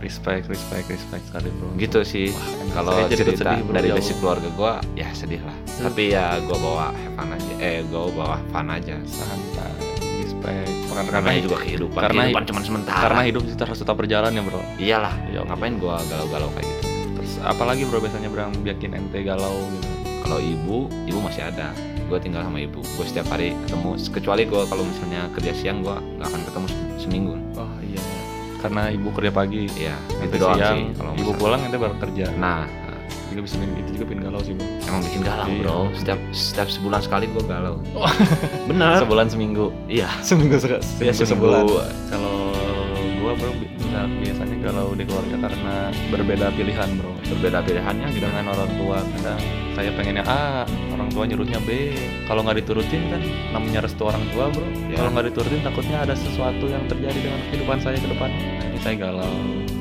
respect, 0.00 0.48
respect, 0.48 0.88
respect 0.88 1.22
sekali 1.24 1.48
bro. 1.52 1.68
Gitu 1.76 2.00
sih. 2.02 2.28
Kalau 2.70 2.96
cerita 3.06 3.36
sedih, 3.36 3.62
bro, 3.62 3.72
dari 3.72 3.88
basic 3.90 4.16
keluarga 4.18 4.48
gua 4.50 4.72
ya 4.92 5.08
sedih 5.12 5.40
lah. 5.40 5.56
Ya. 5.70 5.80
Tapi 5.86 6.02
ya 6.10 6.24
gua 6.42 6.58
bawa 6.58 6.86
fun 7.14 7.28
aja. 7.30 7.52
Eh 7.58 7.84
gua 7.86 8.04
bawa 8.10 8.36
fun 8.48 8.66
aja. 8.66 8.96
santai, 9.04 9.72
respect. 10.18 10.68
Karena, 10.90 11.10
Karena 11.22 11.30
juga 11.38 11.56
kehidupan. 11.58 12.00
karena- 12.02 12.22
kehidupan 12.26 12.44
cuma 12.44 12.60
sementara. 12.60 13.02
karena 13.06 13.22
hidup 13.24 13.42
kita 13.46 13.62
harus 13.62 13.78
tetap 13.78 13.96
berjalan 13.96 14.30
ya 14.30 14.42
bro. 14.42 14.60
Iyalah. 14.76 15.14
Yo, 15.28 15.40
Ngapain 15.44 15.76
gua 15.76 15.96
galau-galau 16.02 16.50
kayak 16.52 16.66
gitu? 16.66 16.84
Terus 17.14 17.32
apalagi 17.42 17.82
bro 17.84 18.00
biasanya 18.00 18.28
bro 18.28 18.42
yang 18.42 18.54
bikin 18.58 18.90
ente 18.92 19.20
galau 19.20 19.54
gitu. 19.70 19.88
kalau 20.20 20.38
ibu 20.38 20.76
ibu 21.10 21.18
masih 21.18 21.42
ada 21.42 21.74
gue 22.06 22.18
tinggal 22.18 22.46
sama 22.46 22.58
ibu 22.58 22.78
gue 22.78 23.02
setiap 23.02 23.26
hari 23.30 23.50
ketemu 23.66 23.98
kecuali 24.14 24.42
gue 24.46 24.62
kalau 24.62 24.82
misalnya 24.82 25.26
kerja 25.30 25.50
siang 25.50 25.82
gue 25.82 25.90
nggak 25.90 26.28
akan 26.28 26.42
ketemu 26.46 26.66
se- 26.66 26.78
seminggu 27.00 27.34
iya. 27.34 27.49
Karena 28.60 28.82
ibu 28.88 29.08
kerja 29.10 29.30
pagi, 29.30 29.64
ya 29.72 29.96
itu 30.20 30.36
doang 30.36 30.54
siang, 30.54 30.76
sih 30.76 30.84
kalau 30.94 31.12
ibu 31.14 31.32
pulang 31.34 31.60
ente 31.60 31.76
baru 31.76 31.96
kerja. 31.98 32.28
nah. 32.34 32.68
Juga 33.30 33.46
bisa 33.46 33.56
bikin 33.56 33.74
itu 33.78 33.90
juga 33.94 34.04
bikin 34.04 34.20
galau 34.20 34.40
sih 34.42 34.52
bro 34.52 34.66
emang 34.84 35.02
bikin 35.02 35.20
galau 35.22 35.46
Iya. 35.46 35.58
bro. 35.62 35.78
Setiap 35.94 36.18
setiap 36.30 36.66
sebulan 36.68 37.00
sekali 37.00 37.24
gue 37.26 37.44
galau. 37.44 37.78
Bener. 38.68 38.98
Sebulan 38.98 39.26
seminggu. 39.26 39.70
Iya. 39.86 40.10
Seminggu 40.20 40.58
se 40.58 40.66
Ya, 40.98 41.14
seminggu. 41.14 41.46
kalau 41.46 42.39
gua 43.30 43.38
bro 43.46 43.54
bi- 43.62 43.70
bisa- 43.78 44.10
biasanya 44.10 44.56
galau 44.58 44.90
di 44.98 45.06
keluarga 45.06 45.36
karena 45.38 45.74
berbeda 46.10 46.46
pilihan 46.58 46.88
bro. 46.98 47.14
Berbeda 47.30 47.62
pilihannya 47.62 48.06
gitu 48.10 48.26
dengan 48.26 48.50
orang 48.50 48.70
tua 48.74 48.98
kadang 49.14 49.38
saya 49.78 49.90
pengennya 49.94 50.24
A 50.26 50.66
orang 50.90 51.08
tua 51.14 51.22
nyuruhnya 51.30 51.62
B. 51.62 51.94
Kalau 52.26 52.42
nggak 52.42 52.58
diturutin 52.66 53.06
kan 53.06 53.22
namanya 53.54 53.86
restu 53.86 54.02
orang 54.02 54.26
tua 54.34 54.50
bro. 54.50 54.66
Ya. 54.90 54.98
kalau 54.98 55.10
nggak 55.14 55.26
diturutin 55.30 55.62
takutnya 55.62 56.02
ada 56.02 56.14
sesuatu 56.18 56.66
yang 56.66 56.82
terjadi 56.90 57.18
dengan 57.22 57.40
kehidupan 57.54 57.78
saya 57.78 58.02
ke 58.02 58.08
depan. 58.10 58.30
Nah, 58.34 58.66
ini 58.66 58.78
saya 58.82 58.94
galau. 58.98 59.34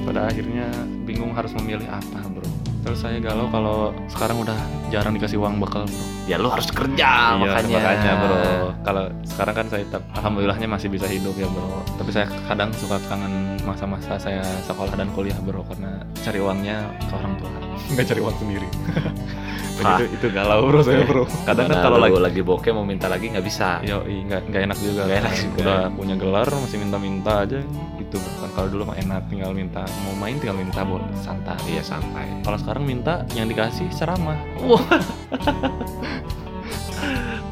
Pada 0.06 0.30
akhirnya 0.30 0.70
bingung 1.10 1.34
harus 1.34 1.50
memilih 1.58 1.90
apa 1.90 2.22
bro 2.30 2.69
terus 2.90 3.06
saya 3.06 3.22
galau 3.22 3.46
kalau 3.54 3.94
sekarang 4.10 4.42
udah 4.42 4.58
jarang 4.90 5.14
dikasih 5.14 5.38
uang 5.38 5.62
bekal 5.62 5.86
bro. 5.86 6.02
Ya 6.26 6.42
lu 6.42 6.50
harus 6.50 6.74
kerja 6.74 7.38
Iya, 7.38 7.62
makanya. 7.62 8.14
bro. 8.18 8.38
Kalau 8.82 9.04
sekarang 9.30 9.54
kan 9.62 9.66
saya 9.70 9.86
tetap 9.86 10.02
alhamdulillahnya 10.18 10.66
masih 10.66 10.90
bisa 10.90 11.06
hidup 11.06 11.38
ya 11.38 11.46
bro. 11.54 11.86
Tapi 12.02 12.10
saya 12.10 12.26
kadang 12.50 12.74
suka 12.74 12.98
kangen 13.06 13.62
masa-masa 13.62 14.18
saya 14.18 14.42
sekolah 14.66 14.98
dan 14.98 15.06
kuliah 15.14 15.38
bro 15.46 15.62
karena 15.70 16.02
cari 16.18 16.42
uangnya 16.42 16.90
ke 16.98 17.14
orang 17.14 17.38
tua. 17.38 17.50
Nggak 17.94 18.06
cari 18.10 18.22
uang 18.26 18.38
sendiri. 18.42 18.68
Itu 19.80 20.06
itu 20.12 20.28
galau 20.36 20.68
bro 20.68 20.84
saya 20.84 21.08
bro. 21.08 21.24
Kadang 21.48 21.72
kan 21.72 21.80
Mana 21.80 21.86
kalau 21.88 21.98
lagi 22.04 22.20
lagi 22.20 22.42
bokeh 22.44 22.76
mau 22.76 22.84
minta 22.84 23.08
lagi 23.08 23.32
nggak 23.32 23.46
bisa. 23.48 23.80
Yo, 23.80 24.04
nggak 24.04 24.52
nggak 24.52 24.62
enak 24.68 24.78
juga. 24.84 25.02
Nggak 25.08 25.20
enak 25.24 25.32
kan. 25.32 25.40
juga. 25.40 25.62
Udah 25.64 25.80
punya 25.96 26.16
gelar 26.20 26.48
masih 26.52 26.78
minta-minta 26.84 27.34
aja 27.48 27.64
gitu. 28.10 28.18
Kan 28.42 28.50
kalau 28.58 28.68
dulu 28.74 28.90
mah 28.90 28.98
enak 28.98 29.30
tinggal 29.30 29.54
minta, 29.54 29.86
mau 30.02 30.18
main 30.18 30.36
tinggal 30.42 30.58
minta 30.58 30.82
boleh. 30.82 31.06
Santai. 31.22 31.56
iya 31.70 31.86
santai. 31.86 32.26
Kalau 32.42 32.58
sekarang 32.58 32.84
minta 32.90 33.22
yang 33.38 33.46
dikasih 33.46 33.86
ceramah. 33.94 34.38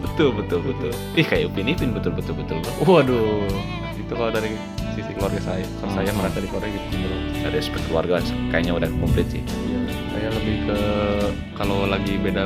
betul 0.03 0.33
betul 0.33 0.59
betul. 0.65 0.91
Ih 1.13 1.25
kayak 1.25 1.53
upin 1.53 1.69
ipin 1.69 1.93
betul 1.93 2.11
betul 2.17 2.33
betul 2.33 2.57
Waduh, 2.83 3.45
itu 3.93 4.13
kalau 4.17 4.33
dari 4.33 4.57
sisi 4.97 5.13
keluarga 5.13 5.39
saya, 5.45 5.61
kalau 5.77 5.93
saya 5.93 6.09
Hmm. 6.09 6.17
merasa 6.25 6.41
di 6.41 6.47
keluarga 6.49 6.69
gitu 6.73 6.97
aspek 7.57 7.81
keluarga 7.89 8.21
kayaknya 8.53 8.73
udah 8.77 8.89
komplit 9.01 9.27
sih. 9.33 9.41
Iya, 9.41 9.79
saya 10.17 10.33
lebih 10.33 10.57
ke 10.65 10.79
kalau 11.53 11.86
lagi 11.86 12.17
beda 12.17 12.41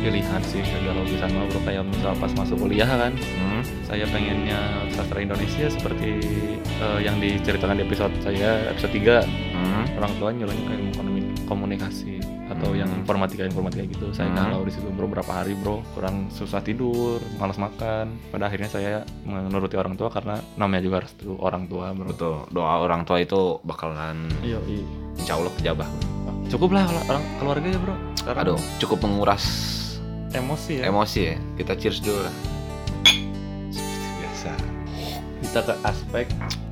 pilihan 0.00 0.40
sih 0.42 0.64
kalau 0.64 1.04
bisa 1.04 1.28
mah 1.28 1.44
bro. 1.46 1.60
Kayak 1.60 1.84
misal 1.84 2.16
pas 2.16 2.32
masuk 2.32 2.56
kuliah 2.58 2.88
kan, 2.88 3.12
hmm. 3.12 3.60
saya 3.84 4.08
pengennya 4.08 4.56
sastra 4.88 5.20
Indonesia 5.20 5.68
seperti 5.68 6.16
eh, 6.64 6.98
yang 7.00 7.20
diceritakan 7.20 7.76
di 7.76 7.84
episode 7.84 8.14
saya 8.20 8.72
episode 8.72 8.92
3 8.96 9.20
Hmm. 9.54 9.84
orang 9.96 10.12
tua 10.18 10.28
nyuruhnya 10.28 10.64
ke 10.66 10.72
ilmu 10.76 10.92
komunik- 10.92 11.30
komunikasi 11.44 12.20
atau 12.44 12.76
yang 12.76 12.84
Hmm. 12.84 13.00
informatika 13.00 13.42
informatika 13.42 13.84
gitu. 13.86 14.12
Saya 14.12 14.28
Hmm. 14.28 14.36
galau 14.36 14.60
di 14.62 14.72
situ 14.72 14.88
bro. 14.88 15.08
Berapa 15.08 15.32
hari 15.40 15.56
bro? 15.56 15.80
Kurang 15.92 16.28
susah 16.28 16.60
tidur 16.60 17.16
malas 17.36 17.56
makan. 17.56 18.12
Pada 18.28 18.48
akhirnya 18.48 18.68
saya 18.68 18.92
menuruti 19.24 19.76
orang 19.76 19.96
tua 19.96 20.08
karena 20.08 20.36
namanya 20.56 20.84
juga 20.84 21.00
restu 21.00 21.36
orang 21.38 21.64
tua 21.64 21.92
bro. 21.92 22.12
Betul. 22.12 22.44
Doa 22.50 22.80
orang 22.80 23.04
tua 23.04 23.20
itu 23.20 23.56
bakalan 23.62 24.28
iya 24.44 24.60
iya 24.68 24.84
insya 25.16 25.38
Allah 25.38 25.52
kejabah 25.56 25.88
cukup 26.48 26.76
lah 26.76 26.84
orang 27.08 27.24
keluarga 27.40 27.66
ya 27.68 27.78
bro. 27.80 27.96
Karena 28.24 28.40
aduh 28.44 28.60
cukup 28.80 29.04
menguras 29.04 29.44
emosi 30.34 30.82
ya. 30.82 30.84
emosi 30.90 31.20
ya. 31.20 31.36
Kita 31.56 31.72
cheers 31.78 32.02
dulu 32.02 32.20
lah. 32.26 32.34
Seperti 33.70 34.08
biasa. 34.20 34.52
Kita 35.44 35.60
ke 35.64 35.74
aspek 35.86 36.26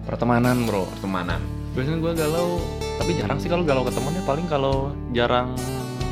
pertemanan 0.05 0.67
bro. 0.67 0.85
Pertemanan. 0.99 1.41
Biasanya 1.73 1.99
gue 2.05 2.13
galau 2.19 2.61
tapi 3.01 3.17
jarang 3.17 3.39
sih 3.41 3.49
kalau 3.49 3.65
galau 3.65 3.83
ke 3.87 3.93
temennya. 3.95 4.23
Paling 4.27 4.47
kalau 4.51 4.93
jarang 5.17 5.57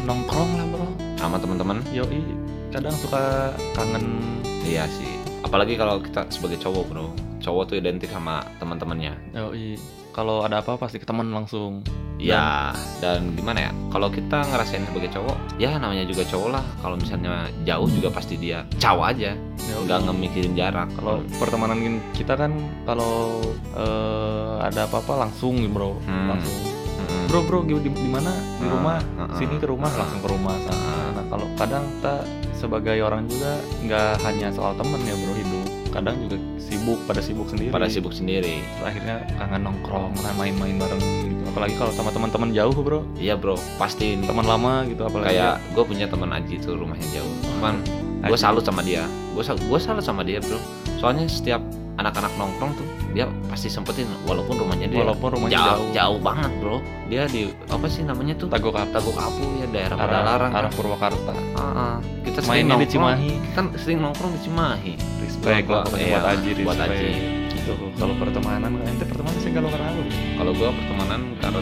nongkrong 0.09 0.51
lah 0.57 0.67
bro. 0.71 0.87
Sama 1.19 1.37
teman-teman 1.37 1.85
yoi. 1.93 2.23
Kadang 2.71 2.95
suka 2.97 3.53
kangen. 3.77 4.39
Iya 4.65 4.87
sih. 4.89 5.11
Apalagi 5.43 5.75
kalau 5.75 5.99
kita 6.01 6.31
sebagai 6.31 6.61
cowok 6.63 6.85
bro. 6.89 7.07
Cowok 7.41 7.73
tuh 7.73 7.77
identik 7.81 8.13
sama 8.13 8.45
teman-temannya 8.61 9.17
yoi 9.33 10.00
kalau 10.21 10.45
ada 10.45 10.61
apa 10.61 10.77
pasti 10.77 11.01
ke 11.01 11.09
teman 11.09 11.33
langsung. 11.33 11.81
Ya 12.21 12.77
dan 13.01 13.33
gimana 13.33 13.65
ya? 13.65 13.73
Kalau 13.89 14.13
kita 14.13 14.45
ngerasain 14.45 14.85
sebagai 14.85 15.09
cowok 15.09 15.57
ya 15.57 15.81
namanya 15.81 16.05
juga 16.05 16.29
cowok 16.29 16.49
lah. 16.53 16.65
Kalau 16.85 17.01
misalnya 17.01 17.49
jauh 17.65 17.89
juga 17.89 18.13
pasti 18.13 18.37
dia 18.37 18.61
cowok 18.77 19.07
aja 19.09 19.33
Yoi. 19.33 19.89
nggak 19.89 20.01
ngemikirin 20.05 20.53
jarak. 20.53 20.93
Kalau 20.93 21.25
pertemanan 21.41 21.81
kita 22.13 22.37
kan 22.37 22.53
kalau 22.85 23.41
eh, 23.73 24.55
ada 24.61 24.85
apa-apa 24.85 25.25
langsung 25.25 25.57
bro. 25.73 25.97
Hmm. 26.05 26.37
langsung. 26.37 26.61
Mm-mm. 27.01 27.25
bro 27.33 27.41
bro 27.41 27.59
di, 27.65 27.81
di 27.81 28.09
mana? 28.13 28.29
Di 28.61 28.69
Ah, 28.69 28.73
rumah. 28.77 28.99
ah, 29.17 29.25
ah, 29.25 29.29
sini 29.41 29.57
ke 29.57 29.65
rumah 29.65 29.89
ah. 29.89 29.99
langsung 30.05 30.21
ke 30.21 30.29
rumah. 30.29 30.55
Sana 30.61 30.77
Ah. 30.77 31.09
nah 31.17 31.25
kalau 31.33 31.47
kadang 31.57 31.85
kita 31.97 32.15
sebagai 32.53 33.01
orang 33.01 33.25
juga 33.25 33.57
nggak 33.81 34.21
hanya 34.29 34.53
soal 34.53 34.77
temen 34.77 35.01
ya 35.01 35.17
bro 35.17 35.33
hidup 35.33 35.60
kadang 35.91 36.17
juga 36.27 36.39
sibuk 36.59 36.99
pada 37.05 37.21
sibuk 37.21 37.47
sendiri. 37.51 37.71
Pada 37.75 37.87
sibuk 37.91 38.15
sendiri. 38.15 38.63
Terus 38.63 38.87
akhirnya 38.87 39.17
kangen 39.37 39.63
nongkrong 39.67 40.15
lah 40.23 40.33
main-main 40.39 40.79
bareng 40.79 41.03
gitu. 41.03 41.43
Apalagi 41.51 41.75
kalau 41.75 41.93
sama 41.93 42.11
teman-teman 42.15 42.55
jauh 42.55 42.75
bro. 42.75 43.03
Iya 43.19 43.35
bro. 43.35 43.59
Pasti 43.77 44.15
teman 44.23 44.47
lama 44.47 44.87
gitu 44.87 45.03
apalagi 45.05 45.35
kayak 45.35 45.55
gue 45.75 45.85
punya 45.85 46.07
teman 46.07 46.31
Aji 46.31 46.63
tuh 46.63 46.79
rumahnya 46.79 47.07
jauh. 47.11 47.35
Cuman 47.59 47.83
gue 48.23 48.39
salut 48.39 48.63
sama 48.63 48.87
dia. 48.87 49.05
Gue 49.35 49.43
sal 49.43 49.59
gue 49.59 49.81
salut 49.83 50.05
sama 50.07 50.23
dia 50.23 50.39
bro. 50.39 50.59
Soalnya 51.03 51.27
setiap 51.27 51.61
anak-anak 51.99 52.33
nongkrong 52.39 52.73
tuh 52.79 52.87
dia 53.11 53.27
pasti 53.51 53.67
sempetin 53.67 54.07
walaupun 54.23 54.55
rumahnya 54.55 54.87
dia 54.87 55.03
walaupun 55.03 55.29
rumahnya 55.35 55.59
jauh, 55.59 55.67
jauh, 55.67 55.89
jauh 55.91 56.19
banget 56.23 56.53
bro. 56.63 56.77
Dia 57.11 57.27
di 57.27 57.51
apa 57.67 57.87
sih 57.91 58.07
namanya 58.07 58.39
tuh? 58.39 58.47
Tagok 58.47 58.79
apa 58.79 58.91
Tagok 58.95 59.19
Apu 59.19 59.45
ya 59.59 59.67
daerah 59.67 59.97
arah, 59.99 60.07
Padalarang. 60.07 60.53
arah 60.55 60.71
kan. 60.71 60.79
Purwakarta. 60.79 61.33
Ah, 61.59 61.61
ah. 61.61 61.97
kita 62.23 62.39
sering 62.47 62.71
mainnya 62.71 62.77
di 62.79 62.87
nongkrong. 62.87 62.93
Cimahi. 62.95 63.31
Kan 63.59 63.65
sering 63.75 63.99
nongkrong 63.99 64.33
di 64.39 64.41
Cimahi. 64.47 64.93
Respect 65.27 65.67
Gua- 65.67 65.83
lah 65.83 65.99
iya, 65.99 66.19
buat 66.23 66.31
Aji 66.31 66.51
buat 66.63 66.77
respect. 66.79 66.95
Aji. 66.95 67.13
gitu. 67.51 67.73
Kalau 67.99 68.15
pertemanan 68.17 68.73
ente 68.89 69.05
pertemanan 69.05 69.39
sih 69.43 69.51
kalau 69.53 69.69
apa 69.69 69.93
kalau 70.39 70.53
gue 70.57 70.69
pertemanan 70.81 71.21
karena 71.43 71.61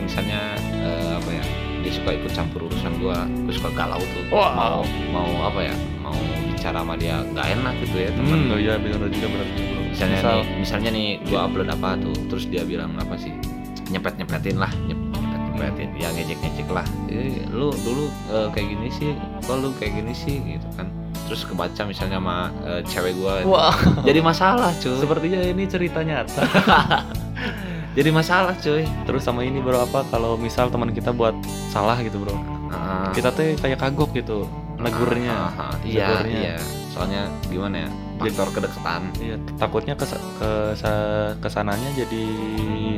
misalnya 0.00 0.40
eh, 0.82 1.12
apa 1.22 1.30
ya 1.30 1.44
dia 1.86 1.92
suka 1.94 2.10
ikut 2.18 2.32
campur 2.34 2.66
urusan 2.66 2.98
gue 2.98 3.16
gue 3.46 3.54
suka 3.54 3.70
galau 3.76 4.00
tuh. 4.02 4.24
Wow. 4.32 4.82
mau 4.82 4.82
mau 5.14 5.30
apa 5.46 5.60
ya 5.70 5.74
mau 6.02 6.16
bicara 6.66 6.82
sama 6.82 6.98
dia 6.98 7.22
nggak 7.22 7.46
enak 7.46 7.74
gitu 7.78 7.96
ya 8.02 8.10
teman 8.10 8.38
hmm, 8.42 8.50
oh 8.50 8.58
iya 8.58 8.74
benar 8.74 9.06
juga 9.06 9.26
bro. 9.30 9.44
Misalnya 9.86 10.18
Misal, 10.18 10.34
nih 10.34 10.58
misalnya 10.58 10.90
nih 10.90 11.08
gue 11.22 11.38
upload 11.38 11.68
apa 11.70 11.88
tuh 11.94 12.16
terus 12.26 12.44
dia 12.50 12.62
bilang 12.66 12.90
apa 12.98 13.14
sih? 13.14 13.30
Nyepet 13.94 14.18
nyepetin 14.18 14.58
lah 14.58 14.72
nyep, 14.90 14.98
nyepet 14.98 15.40
nyepetin 15.46 15.90
ya 15.94 16.08
ngejek 16.10 16.38
ngejek 16.42 16.68
lah. 16.74 16.82
Eh, 17.06 17.46
lu 17.54 17.70
dulu 17.70 18.10
eh, 18.34 18.50
kayak 18.50 18.66
gini 18.66 18.88
sih 18.90 19.14
kok 19.46 19.56
lu 19.62 19.70
kayak 19.78 19.94
gini 19.94 20.10
sih 20.10 20.42
gitu 20.42 20.66
kan. 20.74 20.90
Terus 21.30 21.46
kebaca 21.46 21.82
misalnya 21.86 22.18
sama 22.18 22.50
eh, 22.66 22.82
cewek 22.82 23.14
gue 23.14 23.34
wah. 23.46 23.78
Jadi 24.02 24.18
masalah 24.18 24.74
cuy. 24.74 24.98
Sepertinya 24.98 25.40
ini 25.46 25.70
cerita 25.70 26.02
nyata. 26.02 26.42
Jadi 27.96 28.10
masalah 28.10 28.58
cuy. 28.58 28.82
Terus 29.06 29.22
sama 29.22 29.46
ini 29.46 29.62
bro 29.62 29.86
apa 29.86 30.02
kalau 30.10 30.34
misal 30.34 30.66
teman 30.66 30.90
kita 30.90 31.14
buat 31.14 31.38
salah 31.70 31.94
gitu 32.02 32.26
bro. 32.26 32.34
Ah, 32.74 33.14
kita 33.14 33.30
tuh 33.30 33.54
kayak 33.54 33.78
kagok 33.78 34.10
gitu 34.18 34.50
negurnya. 34.86 35.34
Ah, 35.34 35.52
ah, 35.68 35.74
iya 35.82 36.06
negurnya. 36.08 36.38
iya. 36.40 36.56
Soalnya 36.88 37.22
gimana 37.46 37.76
ya? 37.84 37.90
Faktor 38.16 38.48
kedekatan. 38.48 39.02
Iya, 39.20 39.36
takutnya 39.54 39.92
ke 39.92 40.08
ke 40.08 40.50
ke 41.36 41.48
sananya 41.48 41.90
jadi 41.92 42.22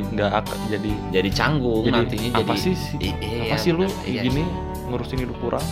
nggak 0.09 0.31
ak- 0.31 0.59
jadi 0.69 0.91
jadi 1.11 1.29
canggung 1.29 1.83
jadi 1.83 1.99
nantinya 1.99 2.29
apa 2.33 2.39
jadi 2.49 2.55
sih 2.55 2.73
sih 2.73 2.97
I- 3.03 3.19
iya, 3.19 3.41
apa 3.45 3.55
sih 3.59 3.71
lu 3.71 3.83
bener. 3.83 4.07
Iya. 4.07 4.21
gini 4.23 4.41
sih. 4.41 4.87
ngurusin 4.87 5.17
hidup 5.19 5.37
kurang? 5.37 5.65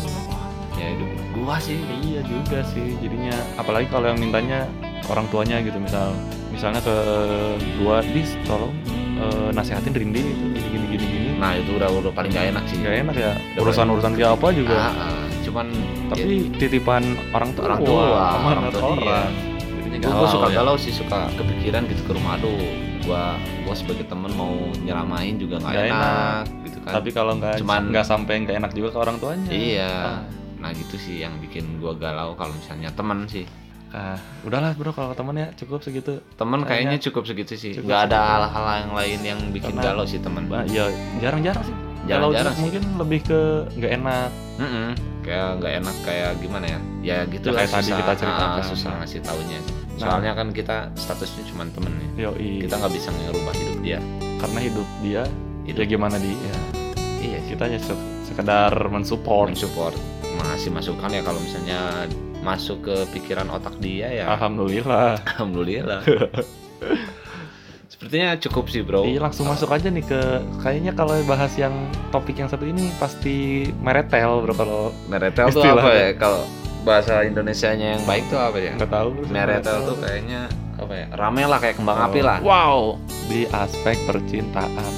Ya 0.76 0.88
hidup 0.92 1.10
gua 1.34 1.56
sih. 1.58 1.80
Iya 1.80 2.22
juga 2.22 2.60
sih 2.68 3.00
jadinya 3.00 3.32
apalagi 3.56 3.88
kalau 3.88 4.12
yang 4.12 4.20
mintanya 4.20 4.68
orang 5.08 5.26
tuanya 5.28 5.64
gitu 5.64 5.80
misal 5.80 6.12
misalnya 6.52 6.84
ke 6.84 6.96
gua 7.80 8.04
dis 8.04 8.36
tolong 8.44 8.76
eh, 9.18 9.50
nasehatin 9.50 9.96
Rindi 9.96 10.22
itu 10.22 10.44
gini 10.52 10.68
gini 10.68 10.86
gini 10.92 11.06
gini. 11.08 11.30
Nah 11.40 11.56
itu 11.56 11.72
udah 11.72 11.88
udah 11.88 12.12
paling 12.12 12.30
gak 12.30 12.52
enak 12.52 12.64
sih. 12.68 12.78
Nggak 12.78 12.96
enak 13.08 13.16
ya 13.16 13.32
Udah 13.56 13.62
urusan 13.64 13.88
urusan 13.90 14.12
dia 14.14 14.28
apa 14.30 14.48
juga. 14.52 14.76
Ah, 14.76 14.92
ah. 14.92 15.27
Cuman 15.58 15.74
tapi 16.14 16.54
titipan 16.54 17.02
orang 17.34 17.50
tua 17.58 17.66
Orang 17.66 17.82
tua, 17.82 18.06
orang 18.46 18.66
tua 18.70 18.86
orang. 18.94 19.32
gue 19.90 19.98
galau 20.06 20.30
suka 20.30 20.48
ya. 20.48 20.56
galau 20.62 20.76
sih 20.78 20.94
suka 20.94 21.26
kepikiran 21.34 21.90
gitu 21.90 22.02
ke 22.06 22.12
rumah. 22.14 22.38
Aduh 22.38 22.54
gua 23.02 23.34
gua 23.66 23.74
sebagai 23.74 24.06
temen 24.06 24.30
mau 24.38 24.54
nyeramain 24.78 25.34
juga 25.42 25.58
nggak 25.58 25.74
enak, 25.74 25.90
enak. 25.90 26.42
gitu 26.62 26.78
kan. 26.86 26.94
Tapi 26.94 27.10
kalau 27.10 27.34
nggak 27.34 27.56
Cuman- 27.58 27.90
nggak 27.90 28.06
sampai 28.06 28.34
nggak 28.46 28.56
enak 28.56 28.72
juga 28.72 28.94
ke 28.94 28.98
orang 29.00 29.18
tuanya. 29.18 29.50
Iya. 29.50 29.90
Ah. 29.90 30.22
nah 30.58 30.70
gitu 30.70 30.98
sih 30.98 31.22
yang 31.22 31.38
bikin 31.38 31.82
gua 31.82 31.94
galau 31.94 32.34
kalau 32.34 32.54
misalnya 32.54 32.94
temen 32.94 33.26
sih. 33.26 33.50
Ah, 33.90 34.20
udahlah 34.44 34.78
bro 34.78 34.94
kalau 34.94 35.18
temen 35.18 35.34
ya 35.34 35.50
cukup 35.56 35.82
segitu. 35.82 36.22
Temen 36.36 36.62
Kayaknya 36.62 36.94
kayaknya 36.94 36.98
cukup 37.02 37.24
segitu 37.26 37.54
sih. 37.56 37.74
cukup 37.74 37.90
nggak 37.90 38.02
ada 38.06 38.20
hal-hal 38.46 38.66
yang 38.84 38.94
lain 38.94 39.20
yang 39.24 39.40
bikin 39.50 39.74
Karena- 39.74 39.98
galau 39.98 40.06
sih 40.06 40.22
temen. 40.22 40.46
Bah, 40.46 40.62
ya 40.68 40.86
jarang-jarang 41.18 41.66
sih. 41.66 41.74
Jarang-jarang 42.06 42.54
sih. 42.54 42.62
mungkin 42.62 42.84
lebih 43.02 43.20
ke 43.24 43.40
nggak 43.74 43.92
enak. 43.98 44.30
Mm-mm. 44.60 45.17
Kayak 45.28 45.60
nggak 45.60 45.74
enak 45.78 45.96
kayak 46.02 46.32
gimana 46.40 46.66
ya? 46.66 46.80
Ya 47.04 47.18
gitu 47.28 47.52
Ya, 47.52 47.68
tadi 47.68 47.92
kita 47.92 48.14
ceritakan. 48.16 48.58
ah, 48.58 48.66
susah. 48.66 48.92
ngasih 48.98 49.20
taunya. 49.22 49.60
Nah. 49.60 50.14
soalnya 50.14 50.32
kan 50.32 50.48
kita 50.50 50.94
statusnya 50.94 51.44
cuma 51.48 51.66
temen 51.68 51.92
ya. 52.16 52.30
Yoi. 52.30 52.64
Kita 52.64 52.78
nggak 52.78 52.94
bisa 52.94 53.10
ngerubah 53.12 53.54
hidup 53.54 53.78
dia. 53.82 54.00
Karena 54.38 54.60
hidup 54.62 54.88
dia 55.02 55.24
Hidup. 55.66 55.80
ya 55.80 55.86
gimana 55.86 56.16
dia? 56.16 56.38
Iya. 57.18 57.42
Sih 57.44 57.52
kita 57.52 57.66
hanya 57.66 57.82
se- 57.82 58.04
sekedar 58.24 58.72
mensupport. 58.88 59.52
Mensupport. 59.52 59.98
Mengasih 60.38 60.70
masukan 60.70 61.10
ya 61.10 61.22
kalau 61.22 61.42
misalnya 61.42 62.06
masuk 62.40 62.86
ke 62.86 62.96
pikiran 63.12 63.50
otak 63.50 63.74
dia 63.82 64.08
ya. 64.14 64.26
Alhamdulillah. 64.30 65.18
Alhamdulillah 65.34 66.00
sepertinya 67.88 68.36
cukup 68.38 68.66
sih 68.68 68.84
bro. 68.84 69.08
Iya 69.08 69.20
langsung 69.24 69.48
masuk 69.48 69.72
aja 69.72 69.88
nih 69.88 70.04
ke 70.04 70.22
kayaknya 70.60 70.92
kalau 70.92 71.16
bahas 71.24 71.56
yang 71.56 71.74
topik 72.12 72.36
yang 72.36 72.52
satu 72.52 72.68
ini 72.68 72.92
pasti 73.00 73.68
meretel 73.80 74.44
bro 74.44 74.54
kalau 74.54 74.84
meretel 75.08 75.48
tuh 75.50 75.64
apa 75.64 75.92
ya? 75.96 76.10
Kalau 76.20 76.44
bahasa 76.84 77.24
Indonesianya 77.24 78.00
yang 78.00 78.04
baik 78.04 78.28
tuh 78.28 78.40
apa 78.40 78.58
ya? 78.60 78.74
Nggak 78.76 78.92
tahu 78.92 79.10
meretel 79.32 79.78
tuh 79.88 79.98
kayaknya 80.04 80.52
apa 80.78 80.94
ya? 80.94 81.06
Rame 81.16 81.44
lah 81.48 81.60
kayak 81.64 81.76
kembang 81.80 82.00
api 82.12 82.20
lah. 82.22 82.38
Wow. 82.44 83.00
Di 83.32 83.48
aspek 83.50 83.96
percintaan. 84.04 84.94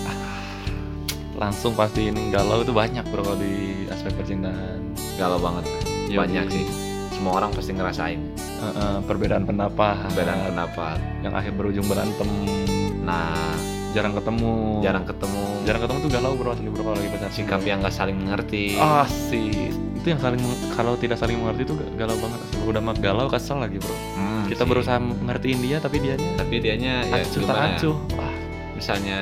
Langsung 1.39 1.71
pasti 1.71 2.11
ini 2.11 2.33
galau 2.33 2.65
itu 2.65 2.73
banyak 2.75 3.05
bro 3.13 3.21
kalau 3.21 3.39
di 3.39 3.85
aspek 3.93 4.11
percintaan. 4.17 4.97
Galau 5.15 5.39
banget. 5.39 5.65
Yoi. 6.09 6.25
banyak 6.25 6.45
sih. 6.49 6.65
Semua 7.13 7.37
orang 7.37 7.53
pasti 7.53 7.71
ngerasain. 7.77 8.19
Eh, 8.39 8.65
eh, 8.65 8.97
perbedaan 9.05 9.45
pendapat. 9.45 10.09
Perbedaan 10.09 10.51
pendapat. 10.51 10.97
Yang 11.21 11.33
akhir 11.37 11.53
berujung 11.55 11.85
berantem 11.87 12.29
nah 13.09 13.53
jarang 13.89 14.13
ketemu. 14.13 14.85
Jarang 14.85 15.01
ketemu. 15.01 15.43
Jarang 15.65 15.81
ketemu 15.81 15.97
tuh 15.97 16.11
galau 16.13 16.31
bro 16.37 16.49
asli 16.53 16.69
bro 16.69 16.83
kalau 16.85 16.97
lagi 16.97 17.09
pacaran. 17.09 17.33
Sikap 17.33 17.61
yang 17.65 17.81
gak 17.81 17.89
saling 17.91 18.17
mengerti. 18.17 18.77
Ah 18.77 19.05
sih 19.09 19.73
itu 19.99 20.07
yang 20.15 20.21
saling 20.23 20.39
kalau 20.77 20.95
tidak 20.95 21.19
saling 21.19 21.35
mengerti 21.35 21.65
itu 21.65 21.73
galau 21.97 22.15
banget 22.21 22.39
asli. 22.45 22.57
Udah 22.63 22.79
mah 22.79 22.95
galau 22.95 23.25
kesel 23.27 23.57
lagi 23.59 23.81
bro. 23.81 23.95
Hmm, 24.13 24.45
kita 24.45 24.61
sih. 24.61 24.69
berusaha 24.69 24.97
ngertiin 25.01 25.59
dia 25.59 25.77
tapi 25.81 25.97
dianya 25.99 26.29
tapi 26.37 26.55
dianya 26.61 26.93
ya 27.03 27.25
acuh 27.25 27.41
tak 27.43 27.57
acuh. 27.75 27.95
Ah, 28.15 28.35
misalnya 28.77 29.19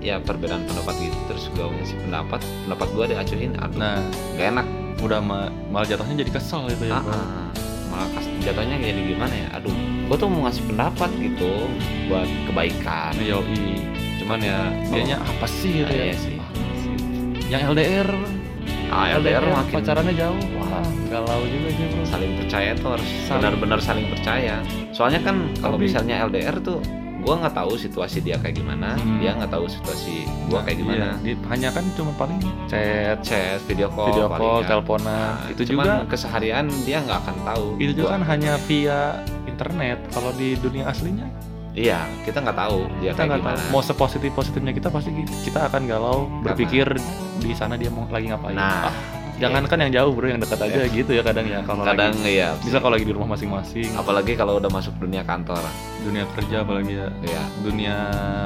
ya 0.00 0.18
perbedaan 0.18 0.64
pendapat 0.64 0.94
gitu. 0.98 1.18
Terus 1.28 1.44
gue 1.52 1.62
ngasih 1.62 1.96
pendapat 2.02 2.40
pendapat 2.64 2.88
gue 2.96 3.04
diacuhin 3.12 3.52
aduh 3.60 3.78
nah. 3.78 4.00
gak 4.34 4.46
enak. 4.56 4.66
Udah 5.02 5.20
ma- 5.20 5.52
malah 5.68 5.86
jatuhnya 5.86 6.24
jadi 6.24 6.32
kesel 6.32 6.64
gitu 6.72 6.88
ya 6.88 6.96
bro. 6.96 7.12
malah 7.12 7.52
kas- 7.52 7.71
jatuhnya 8.42 8.76
jadi 8.78 9.00
gimana 9.14 9.34
ya? 9.34 9.48
Aduh 9.58 9.74
gue 10.10 10.16
tuh 10.18 10.28
mau 10.28 10.44
ngasih 10.46 10.64
pendapat 10.68 11.10
gitu 11.18 11.50
buat 12.10 12.28
kebaikan. 12.50 13.14
Yoi 13.22 13.80
cuman 14.22 14.38
ya 14.38 14.70
dianya 14.86 15.18
apa 15.18 15.46
sih 15.50 15.82
gitu 15.82 15.92
ya? 15.92 16.04
iya 16.12 16.16
sih. 16.16 16.36
Yang 17.50 17.62
LDR 17.74 18.08
ah, 18.92 19.06
LDR 19.18 19.44
makin 19.50 19.74
pacarannya 19.80 20.14
jauh. 20.14 20.42
Wah 20.60 20.86
galau 21.10 21.42
juga 21.48 21.68
sih 21.72 21.86
bro. 21.90 22.04
Saling 22.06 22.32
percaya 22.38 22.70
tuh 22.76 22.88
harus 22.98 23.10
benar-benar 23.26 23.78
saling 23.80 24.06
percaya. 24.10 24.60
Soalnya 24.92 25.20
kan 25.24 25.36
kalau 25.58 25.80
misalnya 25.80 26.22
LDR 26.28 26.60
tuh 26.60 26.78
gue 27.22 27.30
nggak 27.32 27.54
tahu 27.54 27.72
situasi 27.76 28.18
dia 28.18 28.34
kayak 28.36 28.56
gimana 28.56 28.94
Hmm. 28.94 29.16
dia 29.16 29.30
nggak 29.32 29.48
tahu 29.48 29.64
situasi 29.64 30.26
gue 30.26 30.58
kayak 30.58 30.74
Iya, 30.74 30.82
gimana. 30.82 31.06
di- 31.18 31.38
hanya 31.46 31.68
kan 31.70 31.84
cuma 31.92 32.10
paling 32.12 32.38
chat 32.66 33.22
chat 33.22 33.62
video 33.62 33.86
call 33.88 34.10
video 34.10 34.26
call 34.28 34.58
ya. 34.58 34.66
teleponan 34.68 35.06
Nah, 35.38 35.46
itu 35.48 35.62
cuman 35.64 35.84
juga 35.84 35.96
keseharian 36.08 36.66
dia 36.82 36.98
nggak 37.00 37.18
akan 37.20 37.36
tahu. 37.44 37.66
Itu 37.78 37.92
juga 37.94 38.08
kan 38.10 38.22
hanya 38.26 38.52
via 38.60 39.00
internet 39.44 39.98
kalau 40.10 40.30
di 40.32 40.54
dunia 40.56 40.84
aslinya. 40.84 41.30
Iya 41.72 42.04
kita 42.22 42.38
nggak 42.38 42.58
tahu 42.58 42.84
dia 42.98 43.10
kita 43.10 43.22
kayak 43.22 43.30
nggak 43.32 43.42
tahu. 43.48 43.70
Mau 43.70 43.80
sepositif 43.80 44.30
positifnya 44.32 44.72
kita 44.72 44.88
pasti 44.88 45.08
kita 45.40 45.60
akan 45.64 45.82
galau 45.86 46.18
berpikir 46.42 46.84
di 47.38 47.52
sana 47.52 47.74
dia 47.74 47.88
mau 47.88 48.04
lagi 48.06 48.28
ngapain. 48.28 48.52
Nah 48.52 48.90
Ah, 48.90 48.94
jangan 49.42 49.62
kan 49.66 49.78
yang 49.82 49.92
jauh 49.92 50.10
bro 50.14 50.30
yang 50.30 50.38
dekat 50.38 50.60
aja 50.62 50.86
gitu 50.86 51.10
ya 51.10 51.22
kadang 51.26 51.46
ya 51.50 51.60
kalau 51.66 51.82
kadang 51.82 52.14
lagi 52.14 52.38
iya. 52.38 52.54
Bisa 52.62 52.78
kalau 52.78 52.94
lagi 52.94 53.06
di 53.10 53.14
rumah 53.14 53.34
masing-masing. 53.34 53.90
Apalagi 53.98 54.38
kalau 54.38 54.62
udah 54.62 54.70
masuk 54.70 54.94
dunia 55.02 55.26
kantor. 55.26 55.58
Dunia 56.06 56.22
kerja 56.38 56.62
apalagi 56.62 56.94
ya. 56.94 57.08
Iya. 57.26 57.42
Dunia 57.66 57.96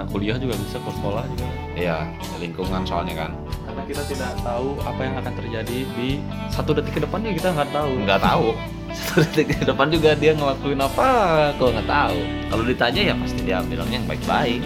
kuliah 0.08 0.40
juga 0.40 0.56
bisa 0.56 0.80
ke 0.80 0.90
sekolah 0.96 1.24
juga. 1.36 1.46
Iya 1.76 2.08
lingkungan 2.40 2.82
soalnya 2.88 3.28
kan. 3.28 3.30
Karena 3.68 3.82
kita 3.84 4.02
tidak 4.08 4.32
tahu 4.40 4.80
apa 4.80 5.00
yang 5.04 5.14
akan 5.20 5.32
terjadi 5.36 5.78
di 5.92 6.08
satu 6.48 6.72
detik 6.72 6.96
ke 6.96 7.00
depannya 7.04 7.36
kita 7.36 7.52
nggak 7.52 7.70
tahu. 7.76 7.92
Nggak 8.08 8.22
tahu. 8.24 8.48
Satu 8.96 9.20
detik 9.28 9.60
ke 9.60 9.64
depan 9.68 9.92
juga 9.92 10.16
dia 10.16 10.32
ngelakuin 10.32 10.80
apa 10.80 11.08
kok 11.60 11.68
nggak 11.68 11.84
tahu. 11.90 12.18
Kalau 12.48 12.64
ditanya 12.64 13.02
ya 13.12 13.14
pasti 13.20 13.40
dia 13.44 13.60
bilangnya 13.60 14.00
yang 14.00 14.08
baik-baik. 14.08 14.64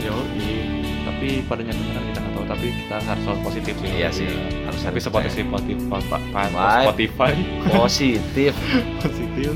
Tapi 1.03 1.29
pada 1.51 1.67
nyatanya 1.67 2.10
tapi 2.51 2.75
kita 2.75 2.99
harus 2.99 3.23
selalu 3.23 3.41
positif 3.47 3.75
sih. 3.79 3.91
Iya 3.95 4.09
sih, 4.11 4.27
Ya. 4.27 4.67
harus 4.67 4.81
tapi 4.83 4.99
sepositif 4.99 5.45
positif. 5.47 5.79
Spotify 5.87 7.31
positif. 7.71 8.53
Positif. 9.07 9.55